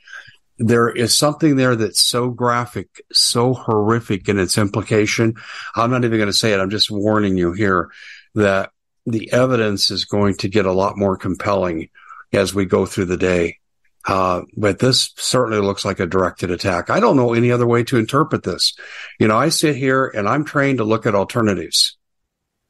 there 0.59 0.89
is 0.89 1.19
something 1.19 1.57
there 1.57 1.75
that's 1.75 2.07
so 2.07 2.31
graphic, 2.31 2.87
so 3.11 3.55
horrific 3.55 4.29
in 4.29 4.39
its 4.39 4.57
implication. 4.57 5.35
I'm 5.75 5.91
not 5.91 6.05
even 6.05 6.19
going 6.19 6.29
to 6.29 6.33
say 6.33 6.53
it. 6.53 6.61
I'm 6.61 6.71
just 6.71 6.93
warning 6.93 7.37
you 7.37 7.51
here 7.55 7.91
that 8.35 8.71
the 9.07 9.33
evidence 9.33 9.91
is 9.91 10.05
going 10.05 10.35
to 10.37 10.49
get 10.49 10.67
a 10.67 10.73
lot 10.73 10.97
more 10.97 11.17
compelling 11.17 11.89
as 12.33 12.55
we 12.55 12.65
go 12.65 12.87
through 12.87 13.07
the 13.07 13.17
day. 13.17 13.59
Uh, 14.05 14.43
but 14.57 14.79
this 14.79 15.13
certainly 15.17 15.61
looks 15.61 15.85
like 15.85 16.01
a 16.01 16.07
directed 16.07 16.51
attack. 16.51 16.91
I 16.91 16.99
don't 16.99 17.17
know 17.17 17.35
any 17.35 17.53
other 17.53 17.67
way 17.67 17.85
to 17.85 17.99
interpret 17.99 18.43
this. 18.43 18.75
You 19.21 19.29
know, 19.29 19.37
I 19.37 19.49
sit 19.49 19.77
here 19.77 20.07
and 20.07 20.29
I'm 20.29 20.45
trained 20.45 20.79
to 20.79 20.85
look 20.85 21.07
at 21.07 21.15
alternatives. 21.15 21.97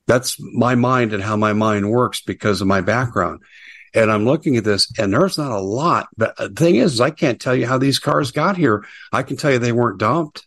That's 0.06 0.36
my 0.40 0.74
mind 0.74 1.12
and 1.12 1.22
how 1.22 1.36
my 1.36 1.52
mind 1.52 1.90
works 1.90 2.20
because 2.20 2.60
of 2.60 2.66
my 2.66 2.80
background. 2.80 3.40
And 3.94 4.10
I'm 4.10 4.24
looking 4.24 4.56
at 4.56 4.64
this 4.64 4.90
and 4.98 5.12
there's 5.12 5.38
not 5.38 5.52
a 5.52 5.60
lot. 5.60 6.08
But 6.16 6.36
the 6.36 6.48
thing 6.50 6.76
is, 6.76 7.00
I 7.00 7.10
can't 7.10 7.40
tell 7.40 7.54
you 7.54 7.66
how 7.66 7.78
these 7.78 7.98
cars 7.98 8.32
got 8.32 8.56
here. 8.56 8.84
I 9.12 9.22
can 9.22 9.36
tell 9.36 9.52
you 9.52 9.58
they 9.58 9.72
weren't 9.72 10.00
dumped. 10.00 10.46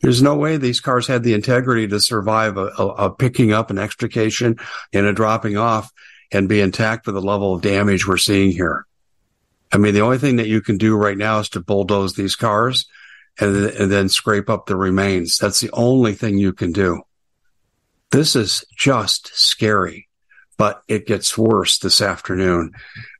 There's 0.00 0.22
no 0.22 0.34
way 0.34 0.56
these 0.56 0.80
cars 0.80 1.06
had 1.06 1.22
the 1.22 1.34
integrity 1.34 1.86
to 1.88 2.00
survive 2.00 2.56
a, 2.56 2.70
a, 2.78 2.86
a 2.86 3.14
picking 3.14 3.52
up, 3.52 3.70
an 3.70 3.78
extrication, 3.78 4.58
and 4.92 5.06
a 5.06 5.12
dropping 5.12 5.56
off 5.56 5.92
and 6.32 6.48
be 6.48 6.60
intact 6.60 7.04
for 7.04 7.12
the 7.12 7.20
level 7.20 7.54
of 7.54 7.62
damage 7.62 8.06
we're 8.06 8.16
seeing 8.16 8.50
here. 8.50 8.86
I 9.72 9.78
mean, 9.78 9.94
the 9.94 10.00
only 10.00 10.18
thing 10.18 10.36
that 10.36 10.48
you 10.48 10.60
can 10.60 10.78
do 10.78 10.96
right 10.96 11.18
now 11.18 11.38
is 11.38 11.50
to 11.50 11.60
bulldoze 11.60 12.14
these 12.14 12.36
cars 12.36 12.86
and, 13.38 13.54
and 13.56 13.92
then 13.92 14.08
scrape 14.08 14.50
up 14.50 14.66
the 14.66 14.76
remains. 14.76 15.38
That's 15.38 15.60
the 15.60 15.70
only 15.72 16.14
thing 16.14 16.38
you 16.38 16.52
can 16.52 16.72
do. 16.72 17.02
This 18.10 18.34
is 18.34 18.64
just 18.76 19.30
scary, 19.34 20.08
but 20.56 20.82
it 20.88 21.06
gets 21.06 21.38
worse 21.38 21.78
this 21.78 22.00
afternoon. 22.00 22.72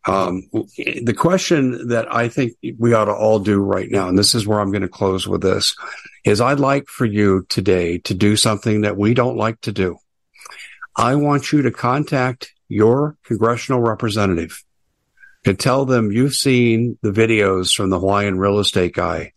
Um, 0.06 0.48
the 0.52 1.14
question 1.16 1.88
that 1.88 2.12
I 2.12 2.28
think 2.28 2.54
we 2.78 2.94
ought 2.94 3.04
to 3.04 3.14
all 3.14 3.38
do 3.38 3.60
right 3.60 3.88
now, 3.90 4.08
and 4.08 4.18
this 4.18 4.34
is 4.34 4.46
where 4.46 4.60
I'm 4.60 4.72
going 4.72 4.82
to 4.82 4.88
close 4.88 5.28
with 5.28 5.42
this, 5.42 5.76
is 6.24 6.40
I'd 6.40 6.60
like 6.60 6.88
for 6.88 7.04
you 7.04 7.46
today 7.48 7.98
to 7.98 8.14
do 8.14 8.36
something 8.36 8.82
that 8.82 8.96
we 8.96 9.14
don't 9.14 9.36
like 9.36 9.60
to 9.62 9.72
do. 9.72 9.98
I 10.96 11.14
want 11.14 11.52
you 11.52 11.62
to 11.62 11.70
contact 11.70 12.52
your 12.68 13.16
congressional 13.24 13.80
representative 13.80 14.62
and 15.44 15.58
tell 15.58 15.84
them 15.86 16.12
you've 16.12 16.34
seen 16.34 16.98
the 17.02 17.12
videos 17.12 17.74
from 17.74 17.90
the 17.90 17.98
Hawaiian 17.98 18.38
real 18.38 18.58
estate 18.58 18.94
guy 18.94 19.32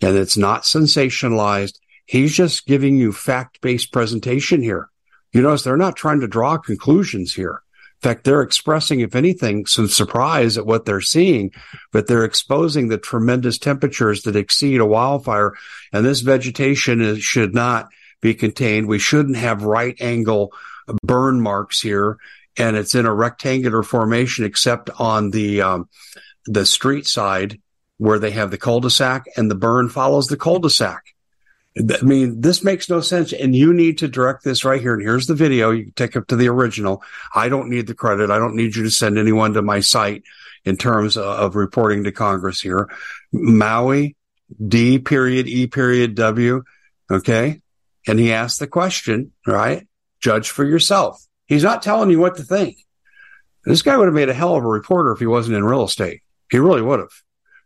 and 0.00 0.16
it's 0.16 0.36
not 0.36 0.62
sensationalized. 0.62 1.78
He's 2.06 2.34
just 2.34 2.66
giving 2.66 2.96
you 2.96 3.12
fact 3.12 3.60
based 3.60 3.92
presentation 3.92 4.62
here. 4.62 4.88
You 5.32 5.42
notice 5.42 5.62
they're 5.62 5.76
not 5.76 5.96
trying 5.96 6.20
to 6.20 6.28
draw 6.28 6.56
conclusions 6.56 7.34
here. 7.34 7.62
In 8.00 8.10
fact, 8.10 8.22
they're 8.22 8.42
expressing, 8.42 9.00
if 9.00 9.16
anything, 9.16 9.66
some 9.66 9.88
surprise 9.88 10.56
at 10.56 10.66
what 10.66 10.84
they're 10.84 11.00
seeing, 11.00 11.50
but 11.90 12.06
they're 12.06 12.24
exposing 12.24 12.88
the 12.88 12.98
tremendous 12.98 13.58
temperatures 13.58 14.22
that 14.22 14.36
exceed 14.36 14.80
a 14.80 14.86
wildfire. 14.86 15.54
And 15.92 16.06
this 16.06 16.20
vegetation 16.20 17.00
is, 17.00 17.24
should 17.24 17.54
not 17.54 17.88
be 18.20 18.34
contained. 18.34 18.86
We 18.86 19.00
shouldn't 19.00 19.36
have 19.36 19.64
right 19.64 19.96
angle 20.00 20.52
burn 21.02 21.40
marks 21.40 21.80
here. 21.80 22.18
And 22.56 22.76
it's 22.76 22.94
in 22.94 23.04
a 23.04 23.14
rectangular 23.14 23.82
formation, 23.82 24.44
except 24.44 24.90
on 24.98 25.30
the, 25.30 25.62
um, 25.62 25.88
the 26.46 26.66
street 26.66 27.06
side 27.06 27.60
where 27.96 28.20
they 28.20 28.30
have 28.30 28.52
the 28.52 28.58
cul-de-sac 28.58 29.26
and 29.36 29.50
the 29.50 29.56
burn 29.56 29.88
follows 29.88 30.28
the 30.28 30.36
cul-de-sac. 30.36 31.02
I 31.78 32.02
mean, 32.02 32.40
this 32.40 32.64
makes 32.64 32.90
no 32.90 33.00
sense. 33.00 33.32
And 33.32 33.54
you 33.54 33.72
need 33.72 33.98
to 33.98 34.08
direct 34.08 34.42
this 34.42 34.64
right 34.64 34.80
here. 34.80 34.94
And 34.94 35.02
here's 35.02 35.26
the 35.26 35.34
video. 35.34 35.70
You 35.70 35.84
can 35.84 35.92
take 35.92 36.16
it 36.16 36.28
to 36.28 36.36
the 36.36 36.48
original. 36.48 37.02
I 37.34 37.48
don't 37.48 37.70
need 37.70 37.86
the 37.86 37.94
credit. 37.94 38.30
I 38.30 38.38
don't 38.38 38.56
need 38.56 38.74
you 38.74 38.84
to 38.84 38.90
send 38.90 39.18
anyone 39.18 39.54
to 39.54 39.62
my 39.62 39.80
site 39.80 40.24
in 40.64 40.76
terms 40.76 41.16
of 41.16 41.56
reporting 41.56 42.04
to 42.04 42.12
Congress 42.12 42.60
here. 42.60 42.90
Maui, 43.32 44.16
D 44.66 44.98
period, 44.98 45.46
E 45.46 45.66
period, 45.66 46.14
W. 46.16 46.64
Okay. 47.10 47.60
And 48.06 48.18
he 48.18 48.32
asked 48.32 48.58
the 48.58 48.66
question, 48.66 49.32
right? 49.46 49.86
Judge 50.20 50.50
for 50.50 50.64
yourself. 50.64 51.24
He's 51.46 51.62
not 51.62 51.82
telling 51.82 52.10
you 52.10 52.18
what 52.18 52.36
to 52.36 52.42
think. 52.42 52.76
This 53.64 53.82
guy 53.82 53.96
would 53.96 54.06
have 54.06 54.14
made 54.14 54.30
a 54.30 54.34
hell 54.34 54.56
of 54.56 54.64
a 54.64 54.68
reporter 54.68 55.12
if 55.12 55.18
he 55.18 55.26
wasn't 55.26 55.56
in 55.56 55.64
real 55.64 55.84
estate. 55.84 56.22
He 56.50 56.58
really 56.58 56.82
would 56.82 57.00
have 57.00 57.12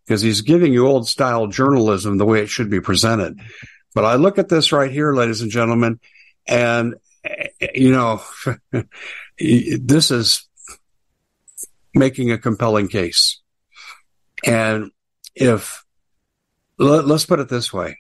because 0.04 0.22
he's 0.22 0.40
giving 0.40 0.72
you 0.72 0.86
old 0.86 1.08
style 1.08 1.46
journalism 1.46 2.18
the 2.18 2.24
way 2.24 2.40
it 2.40 2.48
should 2.48 2.70
be 2.70 2.80
presented. 2.80 3.38
But 3.94 4.04
I 4.04 4.14
look 4.14 4.38
at 4.38 4.48
this 4.48 4.72
right 4.72 4.90
here, 4.90 5.12
ladies 5.12 5.42
and 5.42 5.50
gentlemen, 5.50 6.00
and 6.46 6.94
you 7.74 7.92
know, 7.92 8.22
this 9.38 10.10
is 10.10 10.48
making 11.94 12.32
a 12.32 12.38
compelling 12.38 12.88
case. 12.88 13.40
And 14.44 14.90
if 15.34 15.84
let, 16.78 17.04
us 17.04 17.26
put 17.26 17.40
it 17.40 17.48
this 17.48 17.72
way, 17.72 17.98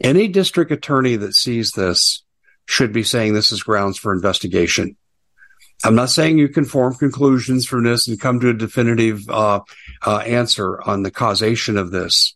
any 0.00 0.28
district 0.28 0.70
attorney 0.70 1.16
that 1.16 1.34
sees 1.34 1.72
this 1.72 2.22
should 2.66 2.92
be 2.92 3.02
saying 3.02 3.32
this 3.32 3.50
is 3.50 3.62
grounds 3.62 3.98
for 3.98 4.12
investigation. 4.12 4.96
I'm 5.84 5.94
not 5.94 6.10
saying 6.10 6.38
you 6.38 6.48
can 6.48 6.64
form 6.64 6.94
conclusions 6.94 7.66
from 7.66 7.84
this 7.84 8.08
and 8.08 8.20
come 8.20 8.40
to 8.40 8.50
a 8.50 8.54
definitive 8.54 9.28
uh, 9.28 9.60
uh, 10.04 10.18
answer 10.18 10.80
on 10.82 11.02
the 11.02 11.10
causation 11.10 11.76
of 11.76 11.90
this 11.90 12.34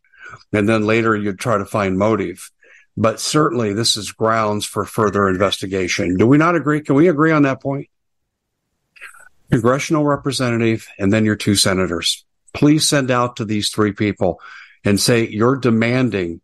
and 0.53 0.69
then 0.69 0.87
later 0.87 1.17
you'd 1.17 1.39
try 1.39 1.59
to 1.59 1.65
find 1.65 1.99
motive. 1.99 2.51
But 2.97 3.21
certainly 3.21 3.73
this 3.73 3.97
is 3.97 4.13
grounds 4.13 4.67
for 4.67 4.85
further 4.85 5.29
investigation. 5.29 6.17
Do 6.17 6.27
we 6.27 6.39
not 6.39 6.57
agree? 6.57 6.83
Can 6.83 6.95
we 6.95 7.09
agree 7.09 7.33
on 7.33 7.43
that 7.43 7.63
point? 7.63 7.89
Congressional 9.51 10.05
representative 10.05 10.87
and 10.99 11.13
then 11.13 11.25
your 11.25 11.37
two 11.37 11.57
senators. 11.57 12.25
Please 12.55 12.87
send 12.87 13.11
out 13.11 13.37
to 13.37 13.45
these 13.45 13.71
three 13.71 13.93
people 13.93 14.41
and 14.85 15.01
say 15.01 15.27
you're 15.27 15.57
demanding 15.57 16.41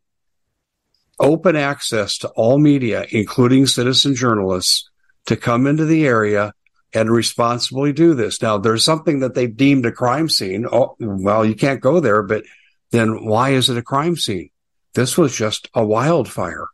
open 1.20 1.56
access 1.56 2.18
to 2.18 2.28
all 2.28 2.58
media, 2.58 3.06
including 3.10 3.66
citizen 3.66 4.14
journalists, 4.14 4.88
to 5.26 5.36
come 5.36 5.66
into 5.66 5.84
the 5.84 6.06
area 6.06 6.54
and 6.94 7.10
responsibly 7.10 7.92
do 7.92 8.14
this. 8.14 8.40
Now, 8.40 8.56
there's 8.56 8.84
something 8.84 9.20
that 9.20 9.34
they've 9.34 9.54
deemed 9.54 9.84
a 9.84 9.92
crime 9.92 10.28
scene. 10.28 10.66
Oh, 10.70 10.96
well, 10.98 11.44
you 11.44 11.54
can't 11.54 11.80
go 11.80 12.00
there, 12.00 12.22
but 12.22 12.44
then 12.90 13.24
why 13.24 13.50
is 13.50 13.68
it 13.68 13.76
a 13.76 13.82
crime 13.82 14.16
scene? 14.16 14.50
This 14.94 15.18
was 15.18 15.34
just 15.34 15.68
a 15.74 15.84
wildfire. 15.84 16.68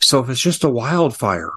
So 0.00 0.20
if 0.20 0.28
it's 0.28 0.40
just 0.40 0.64
a 0.64 0.70
wildfire 0.70 1.52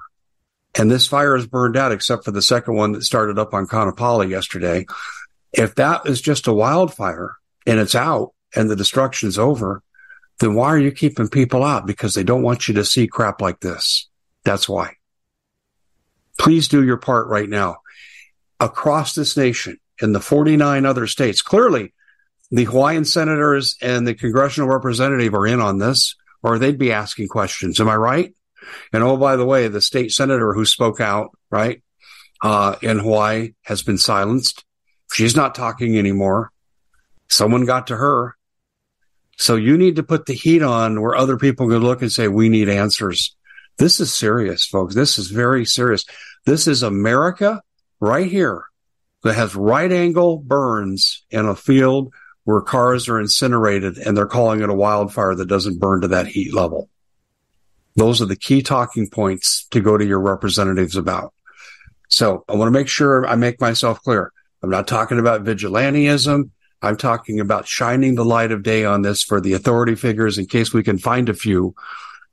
and 0.74 0.90
this 0.90 1.06
fire 1.06 1.36
is 1.36 1.46
burned 1.46 1.76
out, 1.76 1.92
except 1.92 2.24
for 2.24 2.30
the 2.30 2.42
second 2.42 2.74
one 2.74 2.92
that 2.92 3.04
started 3.04 3.38
up 3.38 3.54
on 3.54 3.66
Kaanapali 3.66 4.28
yesterday, 4.28 4.86
if 5.52 5.74
that 5.76 6.06
is 6.06 6.20
just 6.20 6.46
a 6.46 6.52
wildfire 6.52 7.36
and 7.66 7.78
it's 7.78 7.94
out 7.94 8.32
and 8.54 8.68
the 8.68 8.76
destruction's 8.76 9.38
over, 9.38 9.82
then 10.40 10.54
why 10.54 10.68
are 10.68 10.78
you 10.78 10.90
keeping 10.90 11.28
people 11.28 11.62
out? 11.62 11.86
Because 11.86 12.14
they 12.14 12.24
don't 12.24 12.42
want 12.42 12.68
you 12.68 12.74
to 12.74 12.84
see 12.84 13.06
crap 13.06 13.40
like 13.40 13.60
this. 13.60 14.08
That's 14.44 14.68
why. 14.68 14.96
Please 16.38 16.68
do 16.68 16.84
your 16.84 16.96
part 16.96 17.28
right 17.28 17.48
now. 17.48 17.78
Across 18.58 19.14
this 19.14 19.36
nation, 19.36 19.78
in 20.02 20.12
the 20.12 20.20
49 20.20 20.84
other 20.84 21.06
states. 21.06 21.40
Clearly, 21.40 21.94
the 22.50 22.64
Hawaiian 22.64 23.04
senators 23.04 23.76
and 23.80 24.06
the 24.06 24.14
congressional 24.14 24.68
representative 24.68 25.32
are 25.34 25.46
in 25.46 25.60
on 25.60 25.78
this, 25.78 26.16
or 26.42 26.58
they'd 26.58 26.78
be 26.78 26.92
asking 26.92 27.28
questions. 27.28 27.80
Am 27.80 27.88
I 27.88 27.96
right? 27.96 28.34
And 28.92 29.02
oh, 29.02 29.16
by 29.16 29.36
the 29.36 29.46
way, 29.46 29.68
the 29.68 29.80
state 29.80 30.12
senator 30.12 30.52
who 30.52 30.64
spoke 30.64 31.00
out, 31.00 31.30
right, 31.50 31.82
uh, 32.42 32.76
in 32.82 32.98
Hawaii 32.98 33.54
has 33.62 33.82
been 33.82 33.98
silenced. 33.98 34.64
She's 35.12 35.36
not 35.36 35.54
talking 35.54 35.96
anymore. 35.96 36.50
Someone 37.28 37.64
got 37.64 37.86
to 37.86 37.96
her. 37.96 38.36
So 39.38 39.56
you 39.56 39.78
need 39.78 39.96
to 39.96 40.02
put 40.02 40.26
the 40.26 40.34
heat 40.34 40.62
on 40.62 41.00
where 41.00 41.16
other 41.16 41.38
people 41.38 41.68
could 41.68 41.82
look 41.82 42.02
and 42.02 42.12
say, 42.12 42.28
we 42.28 42.48
need 42.48 42.68
answers. 42.68 43.34
This 43.78 44.00
is 44.00 44.12
serious, 44.12 44.66
folks. 44.66 44.94
This 44.94 45.18
is 45.18 45.28
very 45.28 45.64
serious. 45.64 46.04
This 46.44 46.66
is 46.66 46.82
America 46.82 47.62
right 48.00 48.30
here 48.30 48.64
that 49.22 49.34
has 49.34 49.54
right 49.54 49.90
angle 49.90 50.38
burns 50.38 51.24
in 51.30 51.46
a 51.46 51.56
field 51.56 52.12
where 52.44 52.60
cars 52.60 53.08
are 53.08 53.20
incinerated 53.20 53.98
and 53.98 54.16
they're 54.16 54.26
calling 54.26 54.62
it 54.62 54.70
a 54.70 54.74
wildfire 54.74 55.34
that 55.34 55.46
doesn't 55.46 55.78
burn 55.78 56.00
to 56.00 56.08
that 56.08 56.26
heat 56.26 56.52
level. 56.52 56.88
Those 57.94 58.20
are 58.20 58.26
the 58.26 58.36
key 58.36 58.62
talking 58.62 59.08
points 59.08 59.66
to 59.70 59.80
go 59.80 59.96
to 59.96 60.04
your 60.04 60.20
representatives 60.20 60.96
about. 60.96 61.32
So 62.08 62.44
I 62.48 62.56
want 62.56 62.66
to 62.66 62.78
make 62.78 62.88
sure 62.88 63.26
I 63.26 63.36
make 63.36 63.60
myself 63.60 64.02
clear. 64.02 64.32
I'm 64.62 64.70
not 64.70 64.88
talking 64.88 65.18
about 65.18 65.44
vigilantism. 65.44 66.50
I'm 66.80 66.96
talking 66.96 67.38
about 67.38 67.68
shining 67.68 68.16
the 68.16 68.24
light 68.24 68.50
of 68.50 68.62
day 68.62 68.84
on 68.84 69.02
this 69.02 69.22
for 69.22 69.40
the 69.40 69.52
authority 69.52 69.94
figures 69.94 70.36
in 70.36 70.46
case 70.46 70.72
we 70.72 70.82
can 70.82 70.98
find 70.98 71.28
a 71.28 71.34
few 71.34 71.74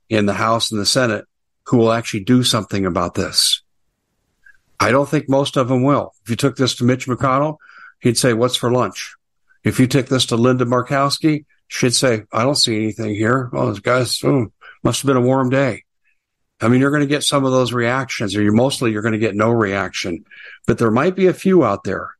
in 0.08 0.26
the 0.26 0.34
House 0.34 0.72
and 0.72 0.80
the 0.80 0.86
Senate 0.86 1.24
who 1.66 1.76
will 1.76 1.92
actually 1.92 2.24
do 2.24 2.42
something 2.42 2.84
about 2.84 3.14
this. 3.14 3.59
I 4.80 4.90
don't 4.90 5.08
think 5.08 5.28
most 5.28 5.58
of 5.58 5.68
them 5.68 5.82
will. 5.82 6.14
If 6.24 6.30
you 6.30 6.36
took 6.36 6.56
this 6.56 6.76
to 6.76 6.84
Mitch 6.84 7.06
McConnell, 7.06 7.58
he'd 8.00 8.16
say, 8.16 8.32
what's 8.32 8.56
for 8.56 8.72
lunch? 8.72 9.14
If 9.62 9.78
you 9.78 9.86
took 9.86 10.06
this 10.06 10.26
to 10.26 10.36
Linda 10.36 10.64
Murkowski, 10.64 11.44
she'd 11.68 11.94
say, 11.94 12.22
I 12.32 12.42
don't 12.42 12.54
see 12.54 12.76
anything 12.76 13.14
here. 13.14 13.50
Oh, 13.52 13.70
this 13.70 13.80
guy's, 13.80 14.24
oh, 14.24 14.30
hmm, 14.30 14.44
must 14.82 15.02
have 15.02 15.06
been 15.06 15.18
a 15.18 15.26
warm 15.26 15.50
day. 15.50 15.84
I 16.62 16.68
mean, 16.68 16.80
you're 16.80 16.90
going 16.90 17.02
to 17.02 17.06
get 17.06 17.24
some 17.24 17.44
of 17.44 17.52
those 17.52 17.74
reactions 17.74 18.34
or 18.34 18.42
you 18.42 18.52
mostly 18.52 18.90
you're 18.90 19.02
going 19.02 19.12
to 19.12 19.18
get 19.18 19.34
no 19.34 19.50
reaction, 19.50 20.24
but 20.66 20.78
there 20.78 20.90
might 20.90 21.14
be 21.14 21.26
a 21.26 21.34
few 21.34 21.64
out 21.64 21.84
there 21.84 22.10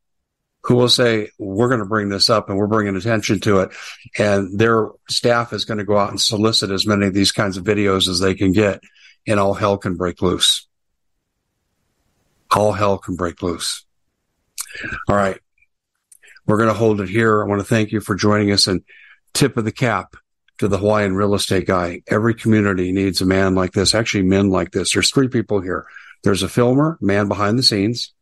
who 0.64 0.74
will 0.74 0.88
say, 0.88 1.30
we're 1.38 1.68
going 1.68 1.80
to 1.80 1.86
bring 1.86 2.10
this 2.10 2.28
up 2.28 2.50
and 2.50 2.58
we're 2.58 2.66
bringing 2.66 2.96
attention 2.96 3.40
to 3.40 3.60
it. 3.60 3.70
And 4.18 4.58
their 4.58 4.88
staff 5.08 5.54
is 5.54 5.64
going 5.64 5.78
to 5.78 5.84
go 5.84 5.96
out 5.96 6.10
and 6.10 6.20
solicit 6.20 6.70
as 6.70 6.86
many 6.86 7.06
of 7.06 7.14
these 7.14 7.32
kinds 7.32 7.56
of 7.56 7.64
videos 7.64 8.08
as 8.08 8.20
they 8.20 8.34
can 8.34 8.52
get 8.52 8.82
and 9.26 9.40
all 9.40 9.54
hell 9.54 9.78
can 9.78 9.96
break 9.96 10.20
loose 10.20 10.66
all 12.54 12.72
hell 12.72 12.98
can 12.98 13.16
break 13.16 13.42
loose. 13.42 13.84
All 15.08 15.16
right. 15.16 15.38
We're 16.46 16.56
going 16.56 16.68
to 16.68 16.74
hold 16.74 17.00
it 17.00 17.08
here. 17.08 17.42
I 17.42 17.46
want 17.46 17.60
to 17.60 17.66
thank 17.66 17.92
you 17.92 18.00
for 18.00 18.14
joining 18.14 18.50
us 18.50 18.66
and 18.66 18.82
tip 19.34 19.56
of 19.56 19.64
the 19.64 19.72
cap 19.72 20.16
to 20.58 20.68
the 20.68 20.78
Hawaiian 20.78 21.14
real 21.14 21.34
estate 21.34 21.66
guy. 21.66 22.02
Every 22.08 22.34
community 22.34 22.92
needs 22.92 23.20
a 23.20 23.26
man 23.26 23.54
like 23.54 23.72
this, 23.72 23.94
actually 23.94 24.24
men 24.24 24.50
like 24.50 24.72
this. 24.72 24.92
There's 24.92 25.10
three 25.10 25.28
people 25.28 25.60
here. 25.60 25.86
There's 26.22 26.42
a 26.42 26.48
filmer, 26.48 26.98
man 27.00 27.28
behind 27.28 27.58
the 27.58 27.62
scenes. 27.62 28.12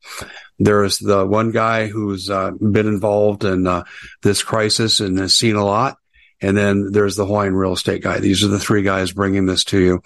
There's 0.58 0.98
the 0.98 1.26
one 1.26 1.50
guy 1.50 1.88
who's 1.88 2.30
uh, 2.30 2.52
been 2.52 2.86
involved 2.86 3.44
in 3.44 3.66
uh, 3.66 3.84
this 4.22 4.42
crisis 4.42 5.00
and 5.00 5.18
has 5.18 5.34
seen 5.34 5.56
a 5.56 5.64
lot. 5.64 5.96
And 6.40 6.56
then 6.56 6.92
there's 6.92 7.16
the 7.16 7.26
Hawaiian 7.26 7.56
real 7.56 7.72
estate 7.72 8.02
guy. 8.02 8.20
These 8.20 8.44
are 8.44 8.48
the 8.48 8.60
three 8.60 8.82
guys 8.82 9.10
bringing 9.10 9.46
this 9.46 9.64
to 9.64 9.80
you. 9.80 10.02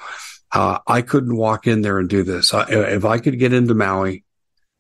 Uh, 0.52 0.78
I 0.86 1.02
couldn't 1.02 1.36
walk 1.36 1.66
in 1.66 1.82
there 1.82 1.98
and 1.98 2.08
do 2.08 2.22
this. 2.22 2.52
I, 2.52 2.66
if 2.68 3.04
I 3.04 3.18
could 3.18 3.38
get 3.38 3.52
into 3.52 3.74
Maui, 3.74 4.24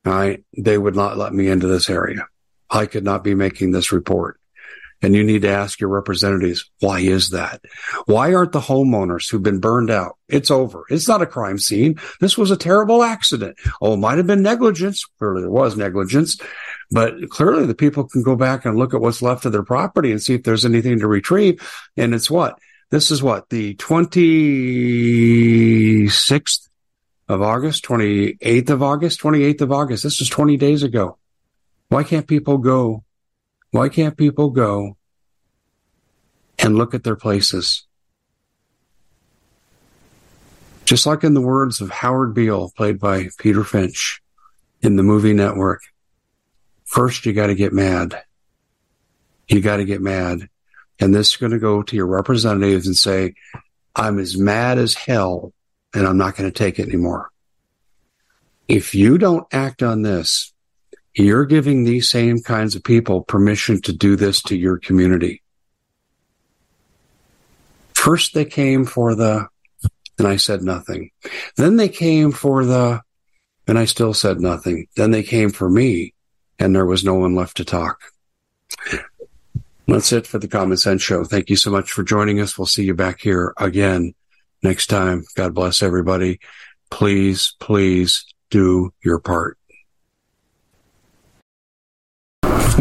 they 0.04 0.78
would 0.78 0.96
not 0.96 1.16
let 1.16 1.32
me 1.32 1.48
into 1.48 1.66
this 1.66 1.88
area. 1.88 2.26
I 2.68 2.86
could 2.86 3.04
not 3.04 3.24
be 3.24 3.34
making 3.34 3.70
this 3.70 3.92
report. 3.92 4.38
And 5.04 5.16
you 5.16 5.24
need 5.24 5.42
to 5.42 5.50
ask 5.50 5.80
your 5.80 5.90
representatives, 5.90 6.70
why 6.78 7.00
is 7.00 7.30
that? 7.30 7.60
Why 8.06 8.34
aren't 8.34 8.52
the 8.52 8.60
homeowners 8.60 9.28
who've 9.28 9.42
been 9.42 9.58
burned 9.58 9.90
out? 9.90 10.16
It's 10.28 10.50
over. 10.50 10.84
It's 10.90 11.08
not 11.08 11.22
a 11.22 11.26
crime 11.26 11.58
scene. 11.58 11.98
This 12.20 12.38
was 12.38 12.52
a 12.52 12.56
terrible 12.56 13.02
accident. 13.02 13.58
Oh, 13.80 13.94
it 13.94 13.96
might 13.96 14.18
have 14.18 14.28
been 14.28 14.42
negligence. 14.42 15.04
Clearly 15.18 15.42
there 15.42 15.50
was 15.50 15.76
negligence, 15.76 16.38
but 16.92 17.14
clearly 17.30 17.66
the 17.66 17.74
people 17.74 18.04
can 18.04 18.22
go 18.22 18.36
back 18.36 18.64
and 18.64 18.76
look 18.76 18.94
at 18.94 19.00
what's 19.00 19.22
left 19.22 19.44
of 19.44 19.50
their 19.50 19.64
property 19.64 20.12
and 20.12 20.22
see 20.22 20.34
if 20.34 20.44
there's 20.44 20.64
anything 20.64 21.00
to 21.00 21.08
retrieve. 21.08 21.60
And 21.96 22.14
it's 22.14 22.30
what? 22.30 22.60
This 22.92 23.10
is 23.10 23.20
what? 23.22 23.48
The 23.48 23.74
26th 23.76 26.68
of 27.26 27.40
August, 27.40 27.86
28th 27.86 28.68
of 28.68 28.82
August, 28.82 29.18
28th 29.18 29.62
of 29.62 29.72
August. 29.72 30.02
This 30.02 30.20
was 30.20 30.28
20 30.28 30.58
days 30.58 30.82
ago. 30.82 31.16
Why 31.88 32.04
can't 32.04 32.28
people 32.28 32.58
go 32.58 33.04
why 33.70 33.88
can't 33.88 34.18
people 34.18 34.50
go 34.50 34.98
and 36.58 36.76
look 36.76 36.92
at 36.92 37.04
their 37.04 37.16
places? 37.16 37.86
Just 40.84 41.06
like 41.06 41.24
in 41.24 41.32
the 41.32 41.40
words 41.40 41.80
of 41.80 41.88
Howard 41.88 42.34
Beale, 42.34 42.70
played 42.76 43.00
by 43.00 43.30
Peter 43.38 43.64
Finch 43.64 44.20
in 44.82 44.96
the 44.96 45.02
movie 45.02 45.32
Network, 45.32 45.80
first 46.84 47.24
you 47.24 47.32
got 47.32 47.46
to 47.46 47.54
get 47.54 47.72
mad. 47.72 48.22
You 49.48 49.62
got 49.62 49.78
to 49.78 49.86
get 49.86 50.02
mad. 50.02 50.50
And 51.00 51.14
this 51.14 51.30
is 51.30 51.36
going 51.36 51.52
to 51.52 51.58
go 51.58 51.82
to 51.82 51.96
your 51.96 52.06
representatives 52.06 52.86
and 52.86 52.96
say, 52.96 53.34
I'm 53.94 54.18
as 54.18 54.36
mad 54.36 54.78
as 54.78 54.94
hell 54.94 55.52
and 55.94 56.06
I'm 56.06 56.16
not 56.16 56.36
going 56.36 56.50
to 56.50 56.56
take 56.56 56.78
it 56.78 56.88
anymore. 56.88 57.30
If 58.68 58.94
you 58.94 59.18
don't 59.18 59.46
act 59.52 59.82
on 59.82 60.02
this, 60.02 60.52
you're 61.14 61.44
giving 61.44 61.84
these 61.84 62.08
same 62.08 62.40
kinds 62.40 62.74
of 62.74 62.84
people 62.84 63.22
permission 63.22 63.82
to 63.82 63.92
do 63.92 64.16
this 64.16 64.40
to 64.42 64.56
your 64.56 64.78
community. 64.78 65.42
First, 67.94 68.34
they 68.34 68.46
came 68.46 68.84
for 68.84 69.14
the, 69.14 69.48
and 70.18 70.26
I 70.26 70.36
said 70.36 70.62
nothing. 70.62 71.10
Then 71.56 71.76
they 71.76 71.88
came 71.88 72.32
for 72.32 72.64
the, 72.64 73.02
and 73.66 73.78
I 73.78 73.84
still 73.84 74.14
said 74.14 74.40
nothing. 74.40 74.86
Then 74.96 75.10
they 75.10 75.22
came 75.22 75.50
for 75.50 75.68
me, 75.68 76.14
and 76.58 76.74
there 76.74 76.86
was 76.86 77.04
no 77.04 77.14
one 77.14 77.34
left 77.34 77.58
to 77.58 77.64
talk. 77.64 78.00
That's 79.86 80.12
it 80.12 80.26
for 80.26 80.38
the 80.38 80.48
Common 80.48 80.76
Sense 80.76 81.02
Show. 81.02 81.24
Thank 81.24 81.50
you 81.50 81.56
so 81.56 81.70
much 81.70 81.90
for 81.90 82.02
joining 82.02 82.40
us. 82.40 82.56
We'll 82.56 82.66
see 82.66 82.84
you 82.84 82.94
back 82.94 83.20
here 83.20 83.52
again 83.56 84.14
next 84.62 84.86
time. 84.86 85.24
God 85.34 85.54
bless 85.54 85.82
everybody. 85.82 86.38
Please, 86.90 87.56
please 87.58 88.24
do 88.50 88.92
your 89.02 89.18
part. 89.18 89.58